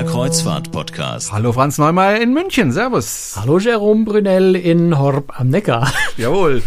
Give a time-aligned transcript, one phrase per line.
[0.00, 1.30] Der Kreuzfahrt-Podcast.
[1.30, 3.34] Hallo Franz Neumeier in München, Servus.
[3.36, 5.92] Hallo Jerome Brunel in Horb am Neckar.
[6.16, 6.62] Jawohl,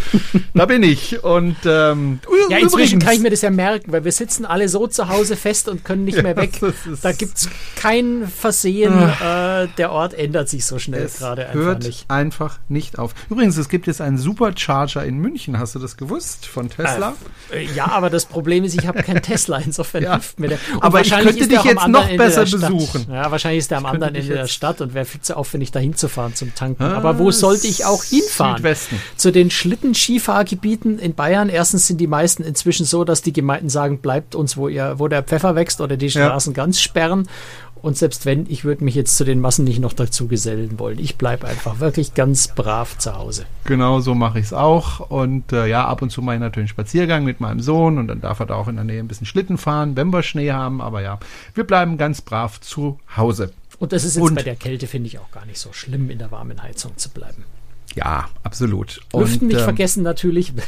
[0.54, 1.24] da bin ich.
[1.24, 2.20] Und ähm,
[2.52, 5.36] ja, inzwischen kann ich mir das ja merken, weil wir sitzen alle so zu Hause
[5.36, 6.60] fest und können nicht ja, mehr weg.
[7.02, 8.94] Da gibt es kein Versehen.
[8.94, 12.12] äh, der Ort ändert sich so schnell gerade einfach hört nicht.
[12.12, 13.16] einfach nicht auf.
[13.32, 15.58] Übrigens, es gibt jetzt einen Supercharger in München.
[15.58, 17.16] Hast du das gewusst von Tesla?
[17.52, 19.58] Äh, ja, aber das Problem ist, ich habe keinen Tesla.
[19.58, 20.12] Insofern ja.
[20.14, 20.60] hilft mir der.
[20.76, 23.08] Und aber ich könnte dich jetzt noch besser besuchen.
[23.10, 25.80] Ja, wahrscheinlich ist der am anderen Ende der Stadt und wäre viel zu aufwendig, da
[25.80, 26.84] hinzufahren zum Tanken.
[26.84, 28.58] Ah, Aber wo sollte ich auch hinfahren?
[28.58, 29.02] Südwesten.
[29.16, 31.50] Zu den Schlittenskifahrgebieten in Bayern.
[31.50, 35.08] Erstens sind die meisten inzwischen so, dass die Gemeinden sagen, bleibt uns, wo ihr, wo
[35.08, 36.56] der Pfeffer wächst oder die Straßen ja.
[36.56, 37.28] ganz sperren.
[37.84, 41.00] Und selbst wenn, ich würde mich jetzt zu den Massen nicht noch dazu gesellen wollen.
[41.00, 43.46] Ich bleibe einfach wirklich ganz brav zu Hause.
[43.66, 45.02] Genau so mache ich es auch.
[45.02, 48.08] Und äh, ja, ab und zu mache ich natürlich einen Spaziergang mit meinem Sohn und
[48.08, 50.54] dann darf er da auch in der Nähe ein bisschen Schlitten fahren, wenn wir Schnee
[50.54, 50.80] haben.
[50.80, 51.20] Aber ja,
[51.56, 53.52] wir bleiben ganz brav zu Hause.
[53.80, 56.10] Und das ist jetzt und, bei der Kälte, finde ich, auch gar nicht so schlimm,
[56.10, 57.44] in der warmen Heizung zu bleiben.
[57.96, 59.02] Ja, absolut.
[59.14, 60.54] Lüften und, nicht ähm, vergessen natürlich.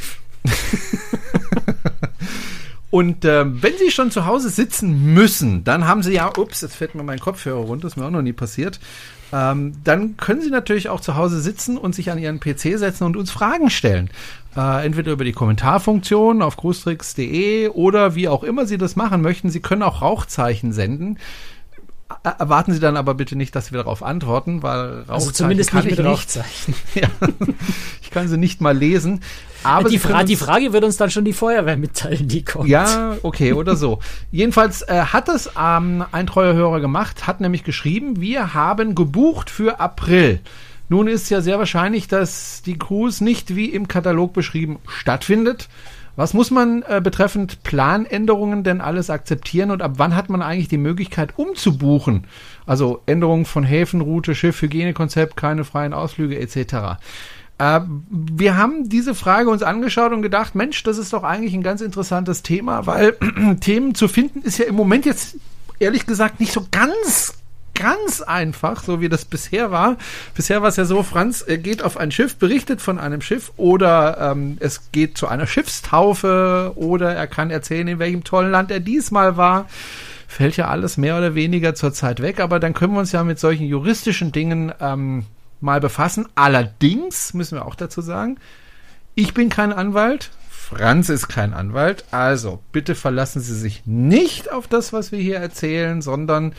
[2.90, 6.76] Und äh, wenn Sie schon zu Hause sitzen müssen, dann haben Sie ja, ups, jetzt
[6.76, 8.78] fällt mir mein Kopfhörer runter, ist mir auch noch nie passiert.
[9.32, 13.04] Ähm, dann können Sie natürlich auch zu Hause sitzen und sich an Ihren PC setzen
[13.04, 14.08] und uns Fragen stellen.
[14.56, 19.50] Äh, entweder über die Kommentarfunktion auf cruestricks.de oder wie auch immer Sie das machen möchten.
[19.50, 21.18] Sie können auch Rauchzeichen senden.
[22.22, 25.84] Erwarten Sie dann aber bitte nicht, dass wir darauf antworten, weil Rauchzeichen also zumindest kann
[25.84, 26.74] nicht mit Rauchzeichen.
[26.94, 27.08] ja,
[28.00, 29.22] ich kann sie nicht mal lesen.
[29.66, 32.68] Aber die, Fra die, Frage wird uns dann schon die Feuerwehr mitteilen, die kommt.
[32.68, 34.00] Ja, okay, oder so.
[34.30, 39.50] Jedenfalls äh, hat es ähm, ein treuer Hörer gemacht, hat nämlich geschrieben, wir haben gebucht
[39.50, 40.40] für April.
[40.88, 45.68] Nun ist ja sehr wahrscheinlich, dass die Cruise nicht wie im Katalog beschrieben stattfindet.
[46.16, 50.68] Was muss man äh, betreffend Planänderungen denn alles akzeptieren und ab wann hat man eigentlich
[50.68, 52.24] die Möglichkeit umzubuchen?
[52.64, 56.98] Also Änderungen von Häfen, Route, Schiff, Hygienekonzept, keine freien Ausflüge etc.
[57.58, 57.80] Äh,
[58.10, 61.80] wir haben diese Frage uns angeschaut und gedacht, Mensch, das ist doch eigentlich ein ganz
[61.80, 63.16] interessantes Thema, weil
[63.60, 65.36] Themen zu finden ist ja im Moment jetzt
[65.78, 67.34] ehrlich gesagt nicht so ganz
[67.78, 69.96] ganz einfach, so wie das bisher war.
[70.34, 74.32] Bisher war es ja so, Franz geht auf ein Schiff, berichtet von einem Schiff oder
[74.32, 78.80] ähm, es geht zu einer Schiffstaufe oder er kann erzählen, in welchem tollen Land er
[78.80, 79.66] diesmal war.
[80.26, 83.22] Fällt ja alles mehr oder weniger zur Zeit weg, aber dann können wir uns ja
[83.22, 85.26] mit solchen juristischen Dingen ähm,
[85.60, 86.28] mal befassen.
[86.34, 88.38] Allerdings müssen wir auch dazu sagen,
[89.14, 94.66] ich bin kein Anwalt, Franz ist kein Anwalt, also bitte verlassen Sie sich nicht auf
[94.66, 96.54] das, was wir hier erzählen, sondern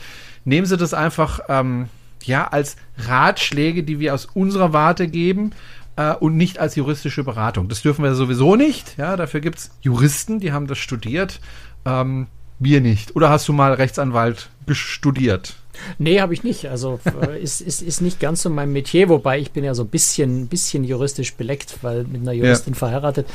[0.46, 1.88] nehmen Sie das einfach ähm,
[2.24, 5.50] ja als Ratschläge, die wir aus unserer Warte geben
[5.96, 7.68] äh, und nicht als juristische Beratung.
[7.68, 8.96] Das dürfen wir sowieso nicht.
[8.96, 11.40] Ja, dafür gibt es Juristen, die haben das studiert.
[11.84, 13.14] Ähm, wir nicht.
[13.14, 15.56] Oder hast du mal Rechtsanwalt studiert?
[15.98, 16.66] Nee, habe ich nicht.
[16.66, 19.82] Also äh, ist, ist, ist nicht ganz so mein Metier, wobei ich bin ja so
[19.82, 22.78] ein bisschen, bisschen juristisch beleckt, weil mit einer Juristin ja.
[22.78, 23.26] verheiratet.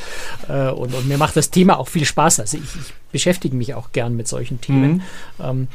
[0.48, 2.40] Äh, und, und, mir macht das Thema auch viel Spaß.
[2.40, 5.02] Also ich, ich beschäftige mich auch gern mit solchen Themen.
[5.38, 5.44] Mhm.
[5.44, 5.68] Ähm,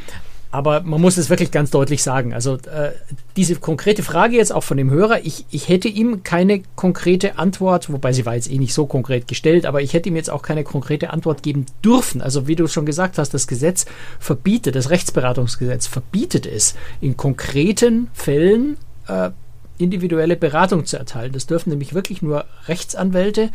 [0.51, 2.33] aber man muss es wirklich ganz deutlich sagen.
[2.33, 2.91] Also äh,
[3.35, 7.91] diese konkrete Frage jetzt auch von dem Hörer, ich, ich hätte ihm keine konkrete Antwort,
[7.91, 10.41] wobei sie war jetzt eh nicht so konkret gestellt, aber ich hätte ihm jetzt auch
[10.41, 12.21] keine konkrete Antwort geben dürfen.
[12.21, 13.85] Also wie du schon gesagt hast, das Gesetz
[14.19, 18.77] verbietet, das Rechtsberatungsgesetz verbietet es, in konkreten Fällen
[19.07, 19.29] äh,
[19.77, 21.31] individuelle Beratung zu erteilen.
[21.31, 23.49] Das dürfen nämlich wirklich nur Rechtsanwälte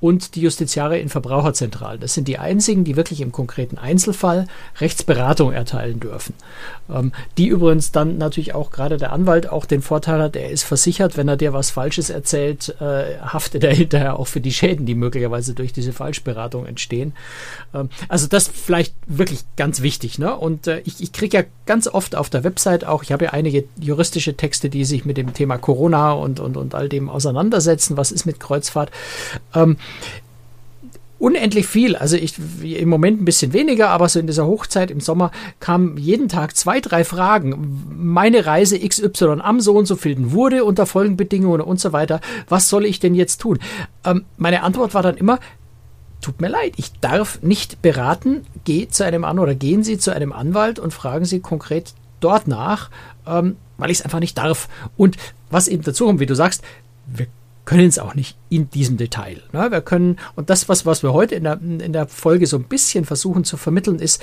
[0.00, 2.00] und die Justiziare in Verbraucherzentralen.
[2.00, 4.46] Das sind die einzigen, die wirklich im konkreten Einzelfall
[4.80, 6.34] Rechtsberatung erteilen dürfen.
[6.88, 10.62] Ähm, die übrigens dann natürlich auch gerade der Anwalt auch den Vorteil hat, er ist
[10.62, 14.86] versichert, wenn er dir was Falsches erzählt, äh, haftet er hinterher auch für die Schäden,
[14.86, 17.12] die möglicherweise durch diese Falschberatung entstehen.
[17.74, 20.18] Ähm, also das vielleicht wirklich ganz wichtig.
[20.18, 20.34] Ne?
[20.36, 23.30] Und äh, ich, ich kriege ja ganz oft auf der Website auch, ich habe ja
[23.32, 27.96] einige juristische Texte, die sich mit dem Thema Corona und, und, und all dem auseinandersetzen,
[27.96, 28.90] was ist mit Kreuzfahrt.
[29.54, 29.76] Ähm,
[31.18, 31.96] unendlich viel.
[31.96, 35.30] Also ich im Moment ein bisschen weniger, aber so in dieser Hochzeit im Sommer
[35.60, 37.84] kamen jeden Tag zwei, drei Fragen.
[37.96, 42.20] Meine Reise XY am so und so vielen wurde unter Folgenbedingungen und so weiter.
[42.48, 43.58] Was soll ich denn jetzt tun?
[44.04, 45.40] Ähm, meine Antwort war dann immer,
[46.20, 48.46] tut mir leid, ich darf nicht beraten.
[48.64, 52.46] Geh zu einem An oder gehen Sie zu einem Anwalt und fragen Sie konkret dort
[52.46, 52.90] nach,
[53.26, 54.68] ähm, weil ich es einfach nicht darf.
[54.96, 55.16] Und
[55.50, 56.62] was eben dazu kommt, wie du sagst,
[57.06, 57.26] wir
[57.68, 59.42] können es auch nicht in diesem Detail.
[59.52, 59.70] Ne?
[59.70, 62.64] Wir können, und das, was, was wir heute in der, in der Folge so ein
[62.64, 64.22] bisschen versuchen zu vermitteln, ist,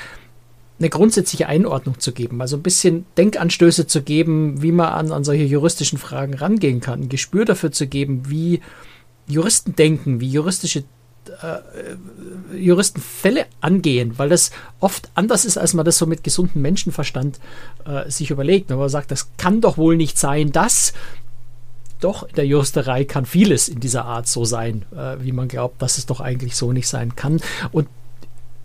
[0.80, 5.24] eine grundsätzliche Einordnung zu geben, also ein bisschen Denkanstöße zu geben, wie man an, an
[5.24, 8.62] solche juristischen Fragen rangehen kann, ein Gespür dafür zu geben, wie
[9.28, 10.84] Juristen denken, wie juristische
[11.44, 14.50] äh, Juristen Fälle angehen, weil das
[14.80, 17.40] oft anders ist, als man das so mit gesundem Menschenverstand
[17.86, 18.72] äh, sich überlegt.
[18.72, 20.94] Wenn man sagt, das kann doch wohl nicht sein, dass
[22.00, 25.82] doch in der Juristerei kann vieles in dieser Art so sein, äh, wie man glaubt,
[25.82, 27.42] dass es doch eigentlich so nicht sein kann.
[27.72, 27.88] Und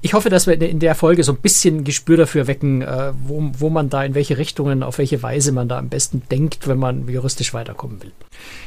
[0.03, 3.51] ich hoffe, dass wir in der Folge so ein bisschen Gespür dafür wecken, äh, wo,
[3.59, 6.79] wo man da in welche Richtungen, auf welche Weise man da am besten denkt, wenn
[6.79, 8.13] man juristisch weiterkommen will.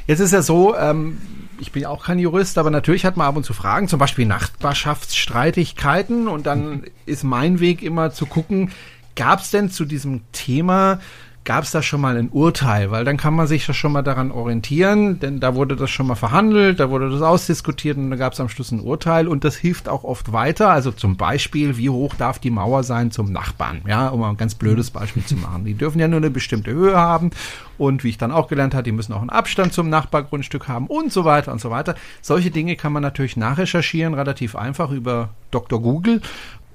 [0.06, 1.18] Jetzt ist ja so, ähm,
[1.60, 4.28] ich bin auch kein Jurist, aber natürlich hat man ab und zu Fragen, zum Beispiel
[4.28, 8.72] Nachbarschaftsstreitigkeiten und dann ist mein Weg immer zu gucken,
[9.16, 11.00] gab es denn zu diesem Thema
[11.46, 14.02] gab es da schon mal ein Urteil, weil dann kann man sich das schon mal
[14.02, 18.16] daran orientieren, denn da wurde das schon mal verhandelt, da wurde das ausdiskutiert und da
[18.16, 20.70] gab es am Schluss ein Urteil und das hilft auch oft weiter.
[20.70, 23.82] Also zum Beispiel, wie hoch darf die Mauer sein zum Nachbarn?
[23.88, 25.66] Ja, um ein ganz blödes Beispiel zu machen.
[25.66, 27.32] Die dürfen ja nur eine bestimmte Höhe haben
[27.78, 30.88] und wie ich dann auch gelernt habe, die müssen auch einen Abstand zum Nachbargrundstück haben
[30.88, 31.96] und so weiter und so weiter.
[32.22, 35.82] Solche Dinge kann man natürlich nachrecherchieren, relativ einfach über Dr.
[35.82, 36.22] Google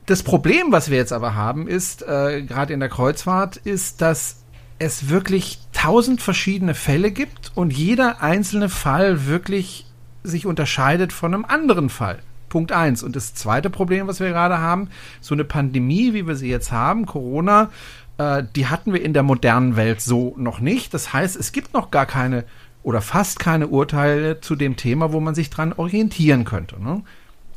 [0.09, 4.38] das Problem, was wir jetzt aber haben, ist, äh, gerade in der Kreuzfahrt, ist, dass
[4.79, 9.87] es wirklich tausend verschiedene Fälle gibt und jeder einzelne Fall wirklich
[10.23, 12.21] sich unterscheidet von einem anderen Fall.
[12.49, 13.03] Punkt eins.
[13.03, 14.89] Und das zweite Problem, was wir gerade haben,
[15.21, 17.71] so eine Pandemie, wie wir sie jetzt haben, Corona,
[18.19, 20.95] äh, die hatten wir in der modernen Welt so noch nicht.
[20.95, 22.45] Das heißt, es gibt noch gar keine
[22.83, 26.83] oder fast keine Urteile zu dem Thema, wo man sich dran orientieren könnte.
[26.83, 27.03] Ne?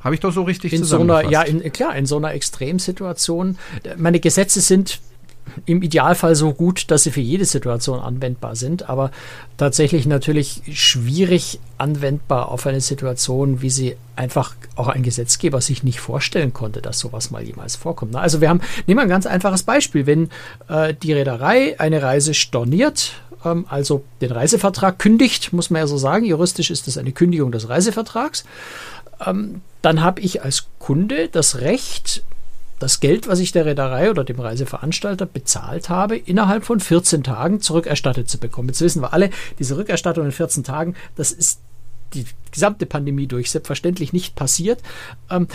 [0.04, 0.84] Habe ich doch so richtig in?
[0.84, 3.58] So einer, ja, in, klar, in so einer Extremsituation.
[3.98, 5.00] Meine Gesetze sind
[5.66, 9.12] im Idealfall so gut, dass sie für jede Situation anwendbar sind, aber
[9.58, 16.00] tatsächlich natürlich schwierig anwendbar auf eine Situation, wie sie einfach auch ein Gesetzgeber sich nicht
[16.00, 18.16] vorstellen konnte, dass sowas mal jemals vorkommt.
[18.16, 20.30] Also wir haben, nehmen wir ein ganz einfaches Beispiel, wenn
[20.68, 23.14] äh, die Reederei eine Reise storniert,
[23.44, 27.52] ähm, also den Reisevertrag kündigt, muss man ja so sagen, juristisch ist das eine Kündigung
[27.52, 28.46] des Reisevertrags,
[29.26, 32.24] ähm, dann habe ich als Kunde das Recht,
[32.82, 37.62] das Geld, was ich der Reederei oder dem Reiseveranstalter bezahlt habe, innerhalb von 14 Tagen
[37.62, 38.70] zurückerstattet zu bekommen.
[38.70, 39.30] Jetzt wissen wir alle,
[39.60, 41.62] diese Rückerstattung in 14 Tagen, das ist
[42.14, 44.82] die gesamte Pandemie durch selbstverständlich nicht passiert,
[45.30, 45.48] ähm,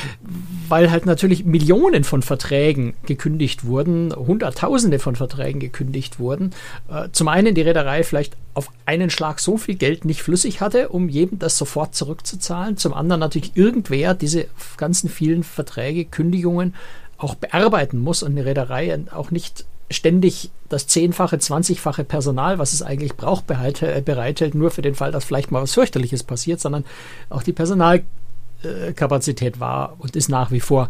[0.69, 6.55] weil halt natürlich Millionen von Verträgen gekündigt wurden, Hunderttausende von Verträgen gekündigt wurden.
[6.89, 10.89] Äh, zum einen die Reederei vielleicht auf einen Schlag so viel Geld nicht flüssig hatte,
[10.89, 12.79] um jedem das sofort zurückzuzahlen.
[12.79, 14.47] Zum anderen natürlich irgendwer diese
[14.79, 16.75] ganzen vielen Verträge, Kündigungen
[17.19, 22.83] auch bearbeiten muss und eine Reederei auch nicht ständig das zehnfache, zwanzigfache Personal, was es
[22.83, 26.85] eigentlich braucht, behalte, bereithält, nur für den Fall, dass vielleicht mal was fürchterliches passiert, sondern
[27.31, 30.89] auch die Personalkapazität war und ist nach wie vor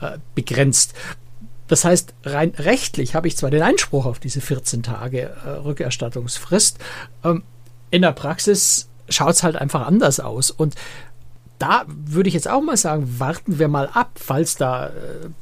[0.00, 0.94] äh, begrenzt.
[1.66, 6.78] Das heißt, rein rechtlich habe ich zwar den Einspruch auf diese 14 Tage äh, Rückerstattungsfrist,
[7.24, 7.42] ähm,
[7.90, 10.50] in der Praxis schaut es halt einfach anders aus.
[10.50, 10.74] Und
[11.58, 14.90] da würde ich jetzt auch mal sagen, warten wir mal ab, falls da äh,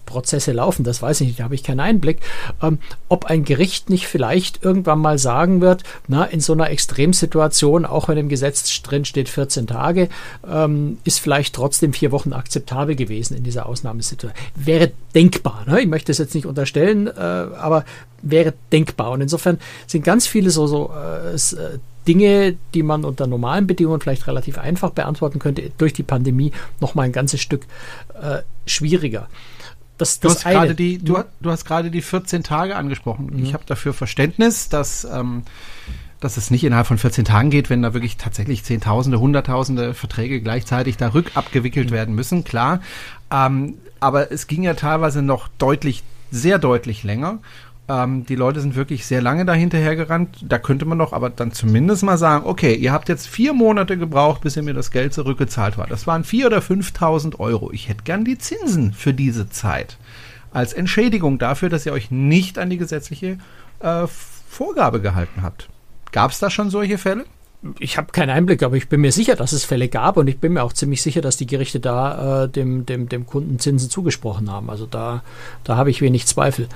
[0.07, 2.21] Prozesse laufen, das weiß ich nicht, da habe ich keinen Einblick,
[2.63, 2.79] ähm,
[3.09, 8.09] ob ein Gericht nicht vielleicht irgendwann mal sagen wird, na, in so einer Extremsituation, auch
[8.09, 10.09] wenn im Gesetz drin steht 14 Tage,
[10.49, 14.39] ähm, ist vielleicht trotzdem vier Wochen akzeptabel gewesen in dieser Ausnahmesituation.
[14.55, 15.81] Wäre denkbar, ne?
[15.81, 17.85] ich möchte es jetzt nicht unterstellen, äh, aber
[18.25, 19.13] wäre denkbar.
[19.13, 24.01] Und insofern sind ganz viele so, so äh, äh Dinge, die man unter normalen Bedingungen
[24.01, 27.67] vielleicht relativ einfach beantworten könnte, durch die Pandemie noch mal ein ganzes Stück
[28.21, 29.29] äh, schwieriger.
[29.97, 33.31] Das, das du, hast die, du, du, hast gerade die 14 Tage angesprochen.
[33.33, 33.45] Mhm.
[33.45, 35.45] Ich habe dafür Verständnis, dass, ähm,
[36.21, 40.41] dass es nicht innerhalb von 14 Tagen geht, wenn da wirklich tatsächlich Zehntausende, Hunderttausende Verträge
[40.41, 41.95] gleichzeitig da rückabgewickelt mhm.
[41.95, 42.81] werden müssen, klar.
[43.31, 47.39] Ähm, aber es ging ja teilweise noch deutlich, sehr deutlich länger.
[47.87, 50.45] Ähm, die Leute sind wirklich sehr lange dahinterher gerannt.
[50.49, 53.99] Da könnte man doch aber dann zumindest mal sagen, okay, ihr habt jetzt vier Monate
[53.99, 55.87] gebraucht, bis ihr mir das Geld zurückgezahlt war.
[55.87, 57.71] Das waren vier oder 5.000 Euro.
[57.73, 59.99] Ich hätte gern die Zinsen für diese Zeit.
[60.53, 63.39] Als Entschädigung dafür, dass ihr euch nicht an die gesetzliche
[63.81, 64.07] äh,
[64.49, 65.69] Vorgabe gehalten habt.
[66.13, 67.25] Gab es da schon solche Fälle?
[67.79, 70.39] Ich habe keinen Einblick, aber ich bin mir sicher, dass es Fälle gab und ich
[70.39, 73.91] bin mir auch ziemlich sicher, dass die Gerichte da äh, dem, dem, dem Kunden Zinsen
[73.91, 74.71] zugesprochen haben.
[74.71, 75.23] Also da,
[75.65, 76.69] da habe ich wenig Zweifel.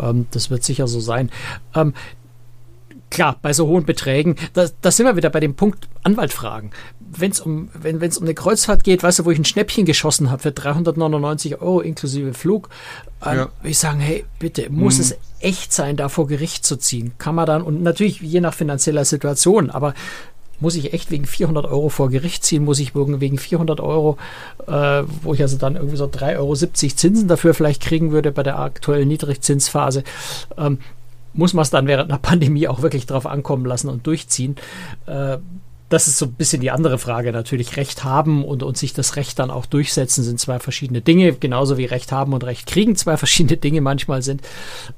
[0.00, 1.30] Ähm, das wird sicher so sein.
[1.74, 1.94] Ähm,
[3.10, 6.70] klar, bei so hohen Beträgen, da, da sind wir wieder bei dem Punkt Anwaltfragen.
[7.16, 10.30] Wenn's um, wenn es um eine Kreuzfahrt geht, weißt du, wo ich ein Schnäppchen geschossen
[10.30, 12.68] habe für 399 Euro inklusive Flug,
[13.24, 13.48] äh, ja.
[13.62, 15.00] ich sagen, hey, bitte, muss mhm.
[15.00, 17.12] es echt sein, da vor Gericht zu ziehen?
[17.18, 19.94] Kann man dann, und natürlich je nach finanzieller Situation, aber
[20.60, 24.16] muss ich echt wegen 400 Euro vor Gericht ziehen, muss ich wegen 400 Euro,
[24.66, 28.42] äh, wo ich also dann irgendwie so 3,70 Euro Zinsen dafür vielleicht kriegen würde bei
[28.42, 30.04] der aktuellen Niedrigzinsphase,
[30.56, 30.78] ähm,
[31.32, 34.56] muss man es dann während einer Pandemie auch wirklich drauf ankommen lassen und durchziehen.
[35.06, 35.38] Äh,
[35.88, 37.32] das ist so ein bisschen die andere Frage.
[37.32, 41.34] Natürlich Recht haben und, und sich das Recht dann auch durchsetzen sind zwei verschiedene Dinge,
[41.34, 44.42] genauso wie Recht haben und Recht kriegen zwei verschiedene Dinge manchmal sind.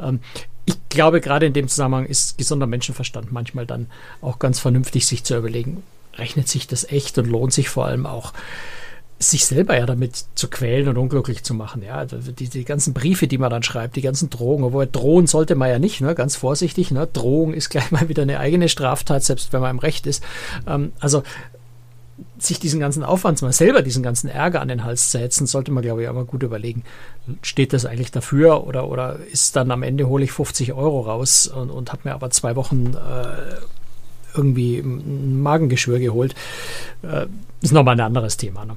[0.01, 0.21] Ähm,
[0.67, 3.87] ich glaube, gerade in dem Zusammenhang ist gesunder Menschenverstand manchmal dann
[4.21, 5.83] auch ganz vernünftig, sich zu überlegen,
[6.15, 8.33] rechnet sich das echt und lohnt sich vor allem auch
[9.19, 11.83] sich selber ja damit zu quälen und unglücklich zu machen.
[11.83, 15.27] Ja, also die, die ganzen Briefe, die man dann schreibt, die ganzen Drohungen, obwohl drohen
[15.27, 16.15] sollte man ja nicht, ne?
[16.15, 16.91] ganz vorsichtig.
[16.91, 17.09] Ne?
[17.11, 20.23] Drohung ist gleich mal wieder eine eigene Straftat, selbst wenn man im Recht ist.
[20.67, 21.23] Ähm, also
[22.39, 25.73] sich diesen ganzen Aufwand mal selber diesen ganzen Ärger an den Hals zu setzen, sollte
[25.73, 26.85] man, glaube ich, aber gut überlegen,
[27.43, 31.47] steht das eigentlich dafür oder, oder ist dann am Ende hole ich 50 Euro raus
[31.47, 36.35] und, und habe mir aber zwei Wochen äh, irgendwie ein Magengeschwür geholt.
[37.03, 37.27] Äh,
[37.63, 38.65] ist nochmal ein anderes Thema.
[38.65, 38.77] Ne?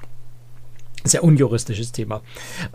[1.03, 2.21] Sehr unjuristisches Thema.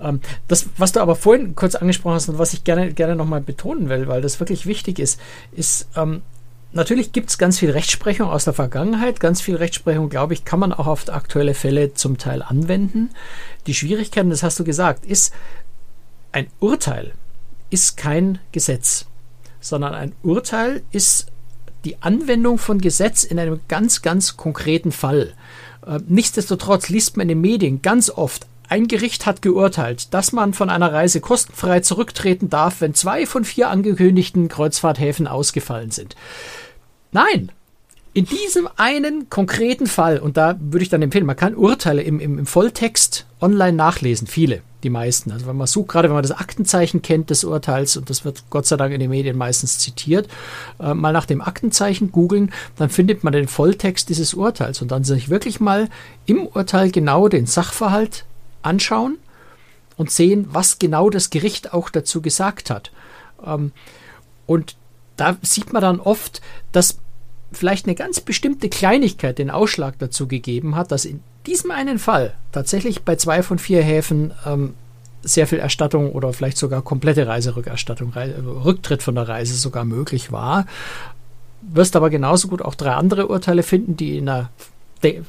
[0.00, 3.40] Ähm, das, was du aber vorhin kurz angesprochen hast und was ich gerne, gerne nochmal
[3.40, 5.20] betonen will, weil das wirklich wichtig ist,
[5.52, 6.22] ist, ähm,
[6.75, 9.21] natürlich gibt es ganz viel Rechtsprechung aus der Vergangenheit.
[9.21, 13.11] Ganz viel Rechtsprechung, glaube ich, kann man auch auf aktuelle Fälle zum Teil anwenden.
[13.66, 15.33] Die Schwierigkeiten, das hast du gesagt, ist,
[16.33, 17.12] ein Urteil
[17.71, 19.07] ist kein Gesetz,
[19.61, 21.26] sondern ein Urteil ist
[21.85, 25.35] die Anwendung von Gesetz in einem ganz, ganz konkreten Fall.
[25.87, 30.54] Äh, nichtsdestotrotz liest man in den Medien ganz oft, ein Gericht hat geurteilt, dass man
[30.54, 36.16] von einer Reise kostenfrei zurücktreten darf, wenn zwei von vier angekündigten Kreuzfahrthäfen ausgefallen sind.
[37.14, 37.52] Nein,
[38.12, 42.21] in diesem einen konkreten Fall, und da würde ich dann empfehlen, man kann Urteile im,
[42.21, 45.33] im, im Volltext online nachlesen, viele die meisten.
[45.33, 48.44] Also wenn man sucht, gerade wenn man das Aktenzeichen kennt des Urteils, und das wird
[48.50, 50.28] Gott sei Dank in den Medien meistens zitiert,
[50.78, 55.04] äh, mal nach dem Aktenzeichen googeln, dann findet man den Volltext dieses Urteils und dann
[55.04, 55.88] sich wirklich mal
[56.26, 58.25] im Urteil genau den Sachverhalt
[58.62, 59.18] anschauen
[59.97, 62.90] und sehen, was genau das Gericht auch dazu gesagt hat.
[63.44, 63.73] Ähm,
[64.47, 64.76] und
[65.16, 66.40] da sieht man dann oft,
[66.73, 66.99] dass
[67.54, 72.34] vielleicht eine ganz bestimmte Kleinigkeit den Ausschlag dazu gegeben hat, dass in diesem einen Fall
[72.52, 74.75] tatsächlich bei zwei von vier Häfen ähm,
[75.23, 80.66] sehr viel Erstattung oder vielleicht sogar komplette Reiserückerstattung, Rücktritt von der Reise sogar möglich war.
[81.62, 84.50] Wirst aber genauso gut auch drei andere Urteile finden, die in einer,
[85.00, 85.23] wie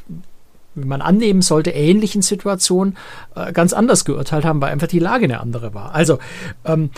[0.75, 2.97] man annehmen sollte, ähnlichen Situation
[3.35, 5.95] äh, ganz anders geurteilt haben, weil einfach die Lage eine andere war.
[5.95, 6.19] Also
[6.65, 6.89] ähm,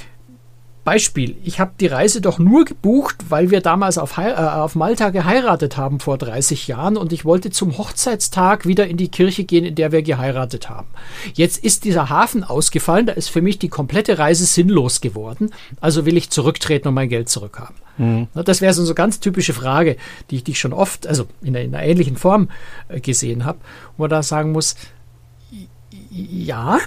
[0.88, 5.10] Beispiel, ich habe die Reise doch nur gebucht, weil wir damals auf, äh, auf, Malta
[5.10, 9.65] geheiratet haben vor 30 Jahren und ich wollte zum Hochzeitstag wieder in die Kirche gehen,
[9.65, 10.88] in der wir geheiratet haben.
[11.34, 15.50] Jetzt ist dieser Hafen ausgefallen, da ist für mich die komplette Reise sinnlos geworden,
[15.82, 17.75] also will ich zurücktreten und mein Geld zurückhaben.
[17.98, 18.27] Mhm.
[18.34, 19.98] Das wäre so eine ganz typische Frage,
[20.32, 22.48] die ich, die ich schon oft, also in einer, in einer ähnlichen Form
[22.88, 23.60] äh, gesehen habe,
[23.98, 24.77] wo man da sagen muss,
[26.12, 26.77] ja,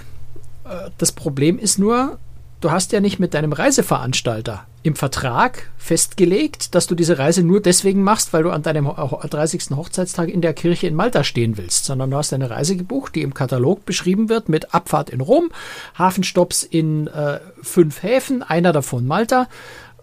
[0.65, 2.17] äh, das Problem ist nur,
[2.61, 7.61] du hast ja nicht mit deinem Reiseveranstalter im Vertrag festgelegt, dass du diese Reise nur
[7.61, 9.75] deswegen machst, weil du an deinem 30.
[9.75, 13.21] Hochzeitstag in der Kirche in Malta stehen willst, sondern du hast eine Reise gebucht, die
[13.21, 15.51] im Katalog beschrieben wird mit Abfahrt in Rom,
[15.97, 19.47] Hafenstopps in äh, fünf Häfen, einer davon Malta.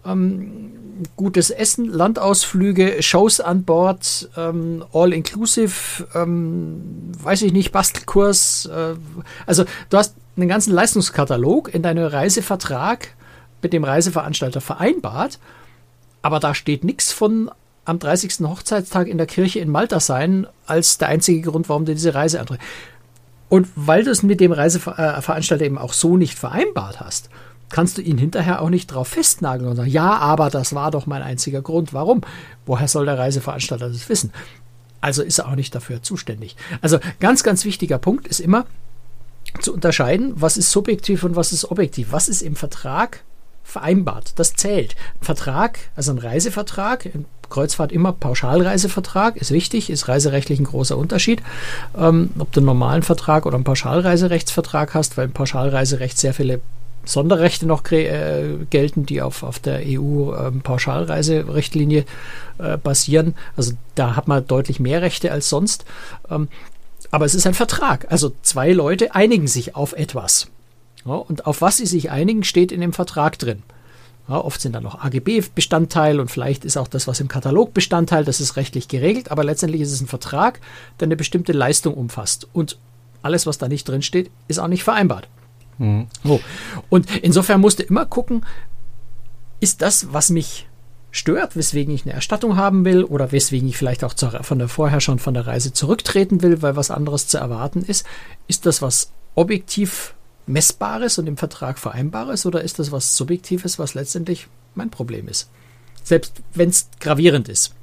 [0.05, 0.71] Ähm,
[1.15, 8.65] gutes Essen, Landausflüge, Shows an Bord, ähm, all-inclusive, ähm, weiß ich nicht, Bastelkurs.
[8.65, 8.95] Äh,
[9.45, 13.09] also du hast einen ganzen Leistungskatalog in deinem Reisevertrag
[13.61, 15.39] mit dem Reiseveranstalter vereinbart,
[16.21, 17.51] aber da steht nichts von
[17.85, 18.47] am 30.
[18.47, 22.39] Hochzeitstag in der Kirche in Malta sein als der einzige Grund, warum du diese Reise
[22.39, 22.63] antrittst.
[23.49, 27.29] Und weil du es mit dem Reiseveranstalter eben auch so nicht vereinbart hast,
[27.69, 31.07] kannst du ihn hinterher auch nicht drauf festnageln und sagen, ja, aber das war doch
[31.07, 31.93] mein einziger Grund.
[31.93, 32.21] Warum?
[32.65, 34.31] Woher soll der Reiseveranstalter das wissen?
[35.01, 36.55] Also ist er auch nicht dafür zuständig.
[36.81, 38.65] Also ganz, ganz wichtiger Punkt ist immer
[39.59, 42.11] zu unterscheiden, was ist subjektiv und was ist objektiv.
[42.11, 43.23] Was ist im Vertrag
[43.63, 44.33] vereinbart?
[44.35, 44.95] Das zählt.
[45.21, 47.09] Ein Vertrag, also ein Reisevertrag,
[47.49, 51.41] Kreuzfahrt immer Pauschalreisevertrag, ist wichtig, ist reiserechtlich ein großer Unterschied.
[51.97, 56.61] Ähm, ob du einen normalen Vertrag oder einen Pauschalreiserechtsvertrag hast, weil im Pauschalreiserecht sehr viele
[57.05, 62.05] Sonderrechte noch äh, gelten, die auf, auf der EU-Pauschalreiserichtlinie
[62.59, 63.35] ähm, äh, basieren.
[63.57, 65.85] Also da hat man deutlich mehr Rechte als sonst.
[66.29, 66.49] Ähm,
[67.11, 68.07] aber es ist ein Vertrag.
[68.09, 70.47] Also zwei Leute einigen sich auf etwas.
[71.05, 73.63] Ja, und auf was sie sich einigen, steht in dem Vertrag drin.
[74.27, 78.23] Ja, oft sind da noch AGB-Bestandteil und vielleicht ist auch das, was im Katalog Bestandteil,
[78.23, 80.61] das ist rechtlich geregelt, aber letztendlich ist es ein Vertrag,
[80.99, 82.47] der eine bestimmte Leistung umfasst.
[82.53, 82.77] Und
[83.23, 85.27] alles, was da nicht drin steht, ist auch nicht vereinbart.
[85.79, 86.07] Mhm.
[86.23, 86.39] So.
[86.89, 88.45] Und insofern musst du immer gucken,
[89.59, 90.68] ist das, was mich
[91.11, 95.01] stört, weswegen ich eine Erstattung haben will oder weswegen ich vielleicht auch von der vorher
[95.01, 98.05] schon von der Reise zurücktreten will, weil was anderes zu erwarten ist,
[98.47, 100.13] ist das was objektiv
[100.45, 105.49] messbares und im Vertrag vereinbares oder ist das was subjektives, was letztendlich mein Problem ist?
[106.03, 107.75] Selbst wenn es gravierend ist.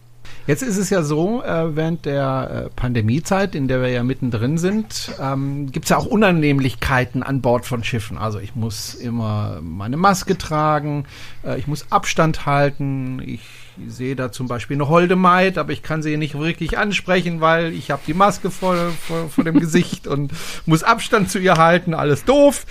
[0.46, 4.58] Jetzt ist es ja so, äh, während der äh, Pandemiezeit, in der wir ja mittendrin
[4.58, 8.16] sind, ähm, gibt es ja auch Unannehmlichkeiten an Bord von Schiffen.
[8.16, 11.04] Also ich muss immer meine Maske tragen,
[11.44, 13.40] äh, ich muss Abstand halten, ich
[13.88, 17.72] sehe da zum Beispiel eine holde Maid, aber ich kann sie nicht wirklich ansprechen, weil
[17.72, 18.76] ich habe die Maske vor,
[19.06, 20.32] vor, vor dem Gesicht und
[20.64, 22.66] muss Abstand zu ihr halten, alles doof.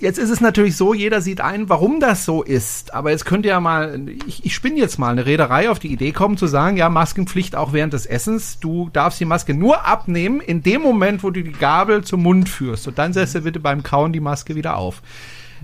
[0.00, 2.94] Jetzt ist es natürlich so, jeder sieht ein, warum das so ist.
[2.94, 5.92] Aber jetzt könnt ihr ja mal, ich, ich spinne jetzt mal eine Reederei auf die
[5.92, 8.60] Idee kommen zu sagen, ja, Maskenpflicht auch während des Essens.
[8.60, 12.48] Du darfst die Maske nur abnehmen in dem Moment, wo du die Gabel zum Mund
[12.48, 12.86] führst.
[12.86, 15.02] Und dann setzt du bitte beim Kauen die Maske wieder auf.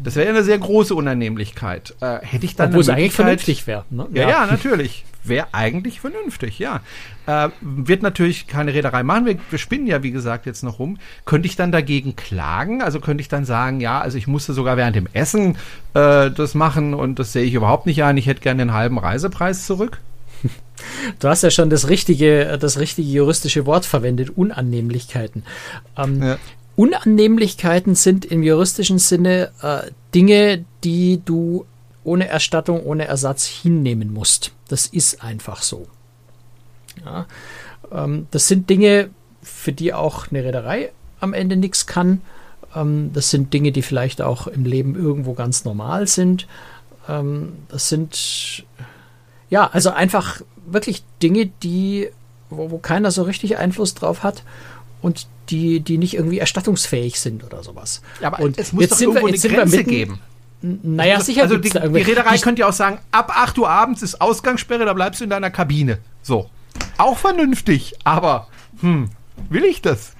[0.02, 1.94] Das wäre eine sehr große Unannehmlichkeit.
[2.00, 3.84] Äh, hätte ich dann Obwohl es eigentlich vernünftig wäre.
[3.90, 4.08] Ne?
[4.12, 5.04] Ja, ja, ja, natürlich.
[5.26, 6.80] Wäre eigentlich vernünftig, ja.
[7.26, 9.24] Äh, wird natürlich keine Reederei machen.
[9.24, 10.98] Wir, wir spinnen ja, wie gesagt, jetzt noch rum.
[11.24, 12.82] Könnte ich dann dagegen klagen?
[12.82, 15.56] Also könnte ich dann sagen, ja, also ich musste sogar während dem Essen
[15.94, 18.18] äh, das machen und das sehe ich überhaupt nicht ein.
[18.18, 20.00] Ich hätte gerne den halben Reisepreis zurück.
[21.20, 25.44] Du hast ja schon das richtige, das richtige juristische Wort verwendet, Unannehmlichkeiten.
[25.96, 26.38] Ähm, ja.
[26.76, 31.64] Unannehmlichkeiten sind im juristischen Sinne äh, Dinge, die du
[32.02, 34.52] ohne Erstattung, ohne Ersatz hinnehmen musst.
[34.74, 35.86] Das ist einfach so.
[37.04, 37.26] Ja,
[37.92, 40.90] ähm, das sind Dinge, für die auch eine Reederei
[41.20, 42.22] am Ende nichts kann.
[42.74, 46.48] Ähm, das sind Dinge, die vielleicht auch im Leben irgendwo ganz normal sind.
[47.08, 48.64] Ähm, das sind
[49.48, 52.10] ja, also einfach wirklich Dinge, die,
[52.50, 54.42] wo, wo keiner so richtig Einfluss drauf hat
[55.02, 58.02] und die, die nicht irgendwie erstattungsfähig sind oder sowas.
[58.20, 60.20] Ja, aber und es muss doch irgendwo wir, eine Grenze mitten, geben.
[60.82, 61.42] Naja, sicher.
[61.42, 64.94] Also die, die Reederei könnte ja auch sagen, ab 8 Uhr abends ist Ausgangssperre, da
[64.94, 65.98] bleibst du in deiner Kabine.
[66.22, 66.48] So.
[66.96, 68.48] Auch vernünftig, aber
[68.80, 69.10] hm,
[69.50, 70.14] will ich das?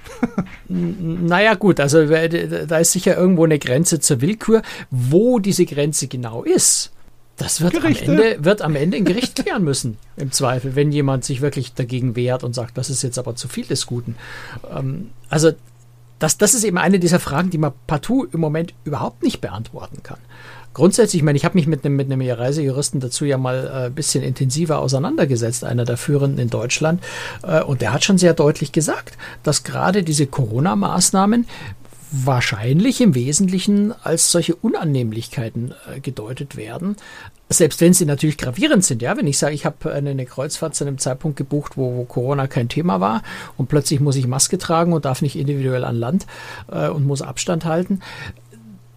[0.69, 4.63] naja, gut, also da ist sicher irgendwo eine Grenze zur Willkür.
[4.91, 6.93] Wo diese Grenze genau ist,
[7.37, 11.25] das wird am, Ende, wird am Ende ein Gericht klären müssen, im Zweifel, wenn jemand
[11.25, 14.17] sich wirklich dagegen wehrt und sagt, das ist jetzt aber zu viel des Guten.
[14.71, 15.53] Ähm, also
[16.19, 20.03] das, das ist eben eine dieser Fragen, die man partout im Moment überhaupt nicht beantworten
[20.03, 20.19] kann.
[20.75, 23.87] Grundsätzlich, ich meine, ich habe mich mit einem, mit einem Reisejuristen dazu ja mal ein
[23.87, 27.03] äh, bisschen intensiver auseinandergesetzt, einer der führenden in Deutschland.
[27.45, 31.47] Äh, und der hat schon sehr deutlich gesagt, dass gerade diese Corona-Maßnahmen
[32.11, 36.97] wahrscheinlich im Wesentlichen als solche Unannehmlichkeiten äh, gedeutet werden.
[37.51, 40.75] Selbst wenn sie natürlich gravierend sind, ja, wenn ich sage, ich habe eine, eine, Kreuzfahrt
[40.75, 43.23] zu einem Zeitpunkt gebucht, wo, wo, Corona kein Thema war
[43.59, 46.27] und plötzlich muss ich Maske tragen und darf nicht individuell an Land
[46.73, 48.01] äh, und muss Abstand halten.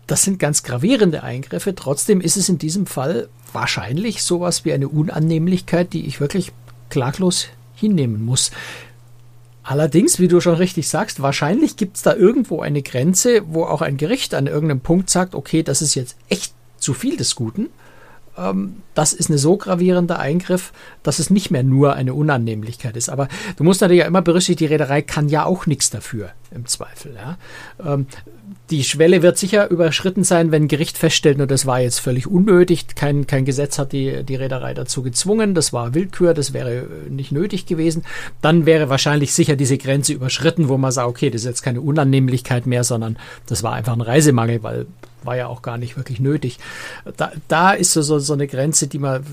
[0.08, 1.76] Das sind ganz gravierende Eingriffe.
[1.76, 6.54] Trotzdem ist es in diesem Fall wahrscheinlich sowas wie eine Unannehmlichkeit, die ich wirklich
[6.90, 8.52] klaglos hinnehmen muss.
[9.64, 13.82] Allerdings, wie du schon richtig sagst, wahrscheinlich gibt es da irgendwo eine Grenze, wo auch
[13.82, 17.68] ein Gericht an irgendeinem Punkt sagt, okay, das ist jetzt echt zu viel des Guten.
[18.38, 20.72] Ähm, das ist ein so gravierender Eingriff,
[21.04, 23.10] dass es nicht mehr nur eine Unannehmlichkeit ist.
[23.10, 26.66] Aber du musst natürlich ja immer berücksichtigen, die Reederei kann ja auch nichts dafür, im
[26.66, 27.16] Zweifel.
[27.16, 27.38] Ja.
[27.86, 28.08] Ähm,
[28.70, 32.28] die Schwelle wird sicher überschritten sein, wenn ein Gericht feststellt, nur das war jetzt völlig
[32.28, 32.88] unnötig.
[32.96, 35.54] Kein, kein Gesetz hat die, die Reederei dazu gezwungen.
[35.54, 38.04] Das war Willkür, das wäre nicht nötig gewesen.
[38.42, 41.82] Dann wäre wahrscheinlich sicher diese Grenze überschritten, wo man sagt, okay, das ist jetzt keine
[41.82, 44.86] Unannehmlichkeit mehr, sondern das war einfach ein Reisemangel, weil
[45.24, 46.60] war ja auch gar nicht wirklich nötig.
[47.18, 49.26] Da, da ist so, so, eine Grenze, die man,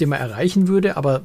[0.00, 1.22] die man erreichen würde, aber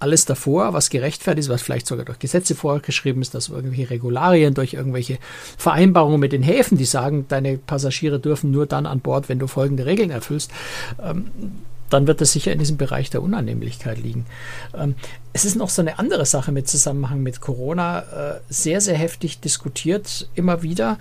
[0.00, 4.54] alles davor, was gerechtfertigt ist, was vielleicht sogar durch Gesetze vorgeschrieben ist, dass irgendwelche Regularien,
[4.54, 5.18] durch irgendwelche
[5.56, 9.46] Vereinbarungen mit den Häfen, die sagen, deine Passagiere dürfen nur dann an Bord, wenn du
[9.46, 10.52] folgende Regeln erfüllst,
[11.02, 11.30] ähm,
[11.90, 14.26] dann wird es sicher in diesem Bereich der Unannehmlichkeit liegen.
[14.76, 14.94] Ähm,
[15.32, 19.40] es ist noch so eine andere Sache mit Zusammenhang mit Corona, äh, sehr, sehr heftig
[19.40, 20.98] diskutiert immer wieder.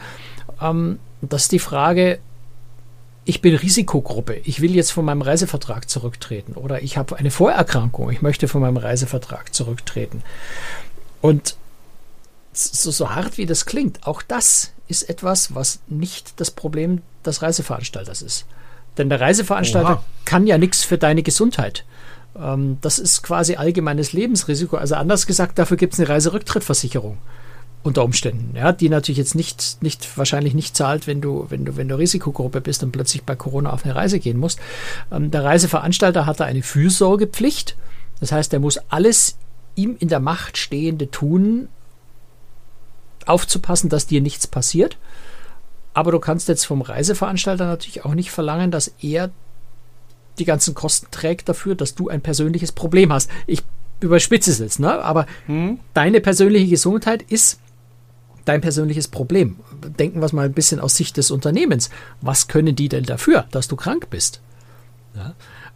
[0.62, 2.20] Ähm, das ist die Frage,
[3.26, 8.10] ich bin Risikogruppe, ich will jetzt von meinem Reisevertrag zurücktreten oder ich habe eine Vorerkrankung,
[8.10, 10.24] ich möchte von meinem Reisevertrag zurücktreten.
[11.22, 11.58] Und
[12.54, 17.42] so, so hart wie das klingt, auch das ist etwas, was nicht das Problem des
[17.42, 18.46] Reiseveranstalters ist.
[18.98, 20.04] Denn der Reiseveranstalter Oha.
[20.26, 21.84] kann ja nichts für deine Gesundheit.
[22.40, 24.78] Ähm, das ist quasi allgemeines Lebensrisiko.
[24.78, 27.18] Also anders gesagt, dafür gibt es eine Reiserücktrittversicherung
[27.88, 31.78] unter Umständen, ja, die natürlich jetzt nicht, nicht, wahrscheinlich nicht zahlt, wenn du, wenn du,
[31.78, 34.60] wenn du Risikogruppe bist und plötzlich bei Corona auf eine Reise gehen musst.
[35.12, 37.76] Ähm, der Reiseveranstalter hat da eine Fürsorgepflicht.
[38.20, 39.38] Das heißt, er muss alles
[39.76, 41.70] ihm in der Macht Stehende tun,
[43.26, 44.98] aufzupassen, dass dir nichts passiert.
[45.94, 49.32] Aber du kannst jetzt vom Reiseveranstalter natürlich auch nicht verlangen, dass er
[50.40, 53.32] die ganzen Kosten trägt dafür, dass du ein persönliches Problem hast.
[53.48, 53.64] Ich
[54.00, 55.02] überspitze es jetzt, ne?
[55.02, 55.80] aber hm.
[55.94, 57.60] deine persönliche Gesundheit ist
[58.48, 59.58] dein persönliches Problem.
[60.00, 61.90] Denken wir es mal ein bisschen aus Sicht des Unternehmens.
[62.22, 64.42] Was können die denn dafür, dass du krank bist?
[65.16, 65.34] Ja?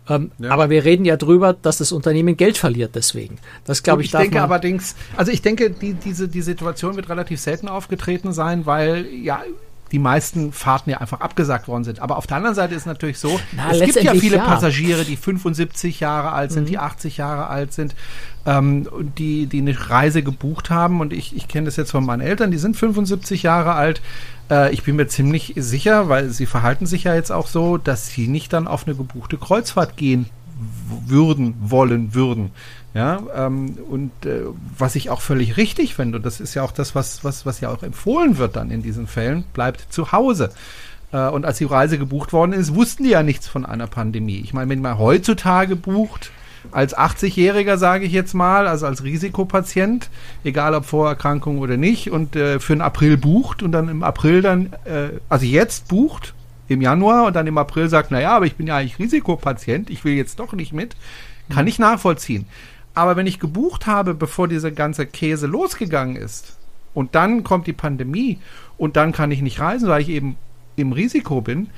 [0.09, 0.49] Ähm, ja.
[0.49, 3.37] Aber wir reden ja drüber, dass das Unternehmen Geld verliert deswegen.
[3.65, 4.07] Das glaube ich.
[4.07, 8.65] Ich denke allerdings, also ich denke, die, diese die Situation wird relativ selten aufgetreten sein,
[8.65, 9.43] weil ja
[9.91, 11.99] die meisten Fahrten ja einfach abgesagt worden sind.
[11.99, 14.45] Aber auf der anderen Seite ist natürlich so, Na, es gibt ja viele ja.
[14.45, 16.67] Passagiere, die 75 Jahre alt sind, mhm.
[16.67, 17.95] die 80 Jahre alt sind,
[18.45, 21.01] ähm, die, die eine Reise gebucht haben.
[21.01, 24.01] Und ich, ich kenne das jetzt von meinen Eltern, die sind 75 Jahre alt.
[24.49, 28.07] Äh, ich bin mir ziemlich sicher, weil sie verhalten sich ja jetzt auch so, dass
[28.07, 30.27] sie nicht dann auf eine gebuchte Kreuzfahrt gehen
[31.07, 32.51] würden, wollen, würden.
[32.93, 34.41] Ja, ähm, und äh,
[34.77, 37.61] was ich auch völlig richtig finde, und das ist ja auch das, was, was, was
[37.61, 40.51] ja auch empfohlen wird dann in diesen Fällen, bleibt zu Hause.
[41.13, 44.41] Äh, und als die Reise gebucht worden ist, wussten die ja nichts von einer Pandemie.
[44.43, 46.31] Ich meine, wenn man heutzutage bucht,
[46.71, 50.09] als 80-Jähriger, sage ich jetzt mal, also als Risikopatient,
[50.43, 54.41] egal ob Vorerkrankung oder nicht, und äh, für den April bucht und dann im April
[54.41, 56.33] dann, äh, also jetzt bucht,
[56.67, 60.05] im Januar und dann im April sagt, naja, aber ich bin ja eigentlich Risikopatient, ich
[60.05, 60.95] will jetzt doch nicht mit,
[61.49, 62.45] kann ich nachvollziehen.
[63.01, 66.55] Aber wenn ich gebucht habe, bevor dieser ganze Käse losgegangen ist,
[66.93, 68.37] und dann kommt die Pandemie
[68.77, 70.37] und dann kann ich nicht reisen, weil ich eben
[70.75, 71.71] im Risiko bin,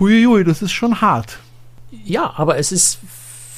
[0.00, 1.38] huiui, das ist schon hart.
[2.04, 2.98] Ja, aber es ist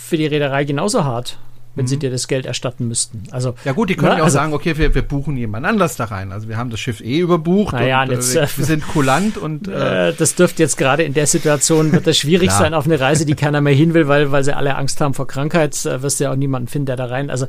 [0.05, 1.39] für die Reederei genauso hart
[1.75, 1.89] wenn mhm.
[1.89, 3.25] sie dir das Geld erstatten müssten.
[3.31, 5.67] Also, ja gut, die können ja ne, auch also, sagen, okay, wir, wir buchen jemand
[5.67, 6.33] anders da rein.
[6.33, 9.69] Also wir haben das Schiff eh überbucht naja, und, jetzt, äh, wir sind kulant und
[9.69, 13.25] äh, das dürfte jetzt gerade in der Situation wird das schwierig sein auf eine Reise,
[13.25, 15.85] die keiner mehr hin will, weil weil sie alle Angst haben vor Krankheit.
[15.85, 17.31] Äh, wirst du ja auch niemanden finden, der da rein.
[17.31, 17.47] Also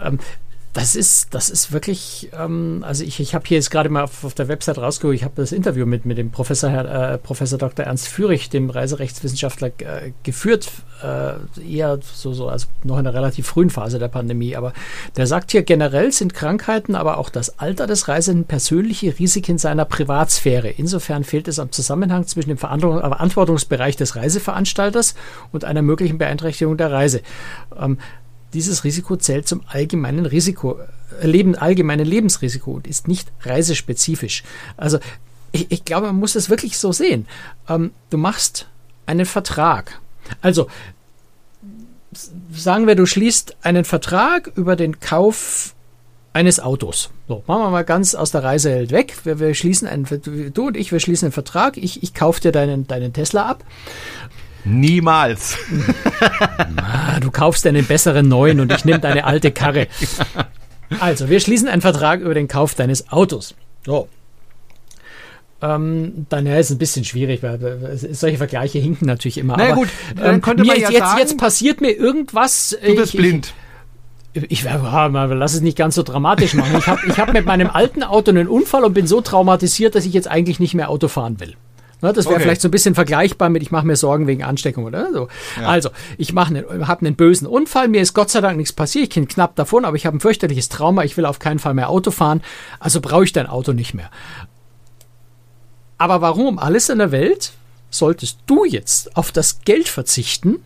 [0.00, 0.18] ähm,
[0.74, 4.24] das ist, das ist wirklich, ähm, also ich, ich habe hier jetzt gerade mal auf,
[4.24, 7.58] auf der Website rausgeholt, ich habe das Interview mit, mit dem Professor, Herr, äh, Professor
[7.58, 7.86] Dr.
[7.86, 10.68] Ernst Führig, dem Reiserechtswissenschaftler, äh, geführt,
[11.00, 11.34] äh,
[11.64, 14.56] eher so, so, also noch in einer relativ frühen Phase der Pandemie.
[14.56, 14.72] Aber
[15.16, 19.84] der sagt hier, generell sind Krankheiten, aber auch das Alter des Reisenden persönliche Risiken seiner
[19.84, 20.70] Privatsphäre.
[20.70, 25.14] Insofern fehlt es am Zusammenhang zwischen dem Verantwortungsbereich des Reiseveranstalters
[25.52, 27.20] und einer möglichen Beeinträchtigung der Reise.
[27.80, 27.98] Ähm,
[28.54, 30.78] dieses Risiko zählt zum allgemeinen Risiko,
[31.20, 34.44] äh, Leben, allgemeinen Lebensrisiko und ist nicht reisespezifisch.
[34.76, 34.98] Also
[35.52, 37.26] ich, ich glaube, man muss es wirklich so sehen.
[37.68, 38.68] Ähm, du machst
[39.06, 40.00] einen Vertrag.
[40.40, 40.68] Also
[42.52, 45.74] sagen wir, du schließt einen Vertrag über den Kauf
[46.32, 47.10] eines Autos.
[47.28, 49.16] So, machen wir mal ganz aus der Reisewelt weg.
[49.24, 50.06] Wir, wir schließen einen,
[50.52, 51.76] du und ich, wir schließen einen Vertrag.
[51.76, 53.64] Ich, ich kaufe dir deinen, deinen Tesla ab.
[54.64, 55.58] Niemals.
[56.76, 59.88] Ah, du kaufst einen besseren neuen und ich nehme deine alte Karre.
[61.00, 63.54] Also, wir schließen einen Vertrag über den Kauf deines Autos.
[63.84, 64.08] So.
[65.62, 69.54] Ähm, dann ja, ist es ein bisschen schwierig, weil solche Vergleiche hinken natürlich immer.
[69.56, 72.76] Na naja, gut, dann ähm, könnte man ja jetzt, sagen, jetzt passiert mir irgendwas.
[72.84, 73.54] Du bist ich, blind.
[74.34, 76.76] Ich, ich lass es nicht ganz so dramatisch machen.
[76.76, 80.04] Ich habe ich hab mit meinem alten Auto einen Unfall und bin so traumatisiert, dass
[80.04, 81.54] ich jetzt eigentlich nicht mehr Auto fahren will.
[82.04, 82.42] Ne, das wäre okay.
[82.42, 85.28] vielleicht so ein bisschen vergleichbar mit, ich mache mir Sorgen wegen Ansteckung oder so.
[85.58, 85.68] Ja.
[85.68, 85.88] Also,
[86.18, 89.14] ich mache einen, habe einen bösen Unfall, mir ist Gott sei Dank nichts passiert, ich
[89.14, 91.88] bin knapp davon, aber ich habe ein fürchterliches Trauma, ich will auf keinen Fall mehr
[91.88, 92.42] Auto fahren,
[92.78, 94.10] also brauche ich dein Auto nicht mehr.
[95.96, 97.52] Aber warum alles in der Welt
[97.88, 100.62] solltest du jetzt auf das Geld verzichten?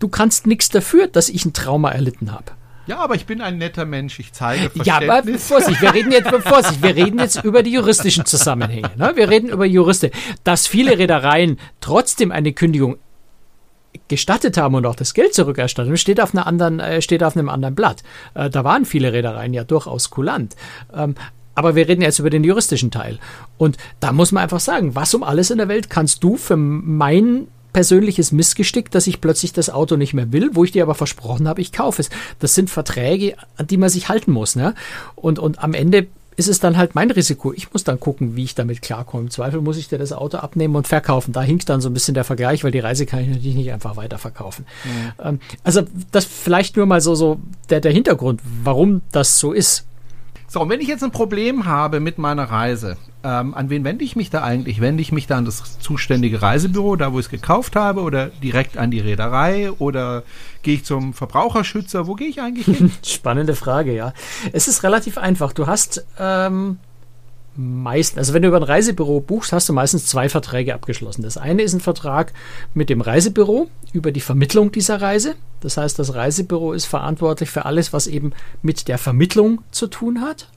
[0.00, 2.50] Du kannst nichts dafür, dass ich ein Trauma erlitten habe.
[2.86, 4.86] Ja, aber ich bin ein netter Mensch, ich zeige Verständnis.
[4.86, 8.90] Ja, aber Vorsicht, wir reden jetzt, Vorsicht, wir reden jetzt über die juristischen Zusammenhänge.
[8.96, 9.12] Ne?
[9.16, 10.10] Wir reden über Juristen.
[10.44, 12.96] Dass viele Reedereien trotzdem eine Kündigung
[14.08, 17.48] gestattet haben und auch das Geld zurückerstattet, steht auf, einer anderen, äh, steht auf einem
[17.48, 18.02] anderen Blatt.
[18.34, 20.54] Äh, da waren viele Reedereien ja durchaus kulant.
[20.94, 21.14] Ähm,
[21.54, 23.18] aber wir reden jetzt über den juristischen Teil.
[23.56, 26.56] Und da muss man einfach sagen, was um alles in der Welt kannst du für
[26.56, 30.94] mein persönliches Missgestick, dass ich plötzlich das Auto nicht mehr will, wo ich dir aber
[30.94, 32.08] versprochen habe, ich kaufe es.
[32.38, 34.56] Das sind Verträge, an die man sich halten muss.
[34.56, 34.74] Ne?
[35.14, 37.52] Und, und am Ende ist es dann halt mein Risiko.
[37.52, 39.24] Ich muss dann gucken, wie ich damit klarkomme.
[39.24, 41.34] Im Zweifel muss ich dir das Auto abnehmen und verkaufen.
[41.34, 43.70] Da hinkt dann so ein bisschen der Vergleich, weil die Reise kann ich natürlich nicht
[43.70, 44.64] einfach weiterverkaufen.
[45.20, 45.40] Mhm.
[45.62, 49.84] also das vielleicht nur mal so, so der, der Hintergrund, warum das so ist.
[50.48, 54.04] So, und wenn ich jetzt ein Problem habe mit meiner Reise, ähm, an wen wende
[54.04, 54.80] ich mich da eigentlich?
[54.80, 58.26] Wende ich mich da an das zuständige Reisebüro, da wo ich es gekauft habe, oder
[58.26, 60.22] direkt an die Reederei oder
[60.62, 62.06] gehe ich zum Verbraucherschützer?
[62.06, 62.92] Wo gehe ich eigentlich hin?
[63.04, 64.12] Spannende Frage, ja.
[64.52, 65.52] Es ist relativ einfach.
[65.52, 66.78] Du hast ähm,
[67.56, 71.22] meistens, also wenn du über ein Reisebüro buchst, hast du meistens zwei Verträge abgeschlossen.
[71.22, 72.32] Das eine ist ein Vertrag
[72.74, 75.34] mit dem Reisebüro über die Vermittlung dieser Reise.
[75.62, 80.20] Das heißt, das Reisebüro ist verantwortlich für alles, was eben mit der Vermittlung zu tun
[80.20, 80.48] hat,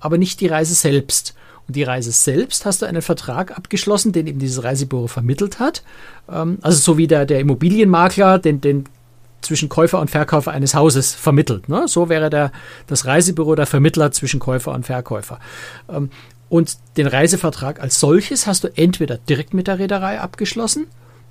[0.00, 1.36] aber nicht die Reise selbst.
[1.68, 5.82] Und die Reise selbst hast du einen Vertrag abgeschlossen, den eben dieses Reisebüro vermittelt hat.
[6.30, 8.84] Ähm, also so wie der, der Immobilienmakler den, den
[9.42, 11.68] zwischen Käufer und Verkäufer eines Hauses vermittelt.
[11.68, 11.88] Ne?
[11.88, 12.52] So wäre der,
[12.86, 15.38] das Reisebüro der Vermittler zwischen Käufer und Verkäufer.
[15.88, 16.10] Ähm,
[16.48, 20.86] und den Reisevertrag als solches hast du entweder direkt mit der Reederei abgeschlossen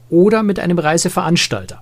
[0.10, 1.82] oder mit einem Reiseveranstalter.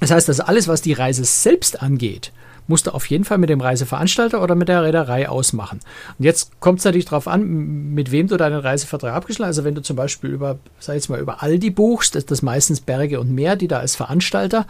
[0.00, 2.32] Das heißt, dass alles, was die Reise selbst angeht,
[2.68, 5.80] musst du auf jeden Fall mit dem Reiseveranstalter oder mit der Reederei ausmachen.
[6.18, 9.58] Und jetzt kommt es natürlich darauf an, mit wem du deinen Reisevertrag abgeschlossen hast.
[9.58, 12.80] Also wenn du zum Beispiel über, sag jetzt mal, über Aldi buchst, ist das meistens
[12.80, 14.66] Berge und Meer, die da als Veranstalter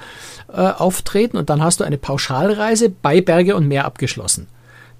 [0.50, 4.46] äh, auftreten und dann hast du eine Pauschalreise bei Berge und Meer abgeschlossen.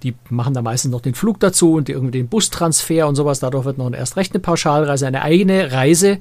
[0.02, 3.40] Die machen da meistens noch den Flug dazu und irgendwie den Bustransfer und sowas.
[3.40, 6.18] Dadurch wird noch erst recht eine Pauschalreise, eine eigene Reise,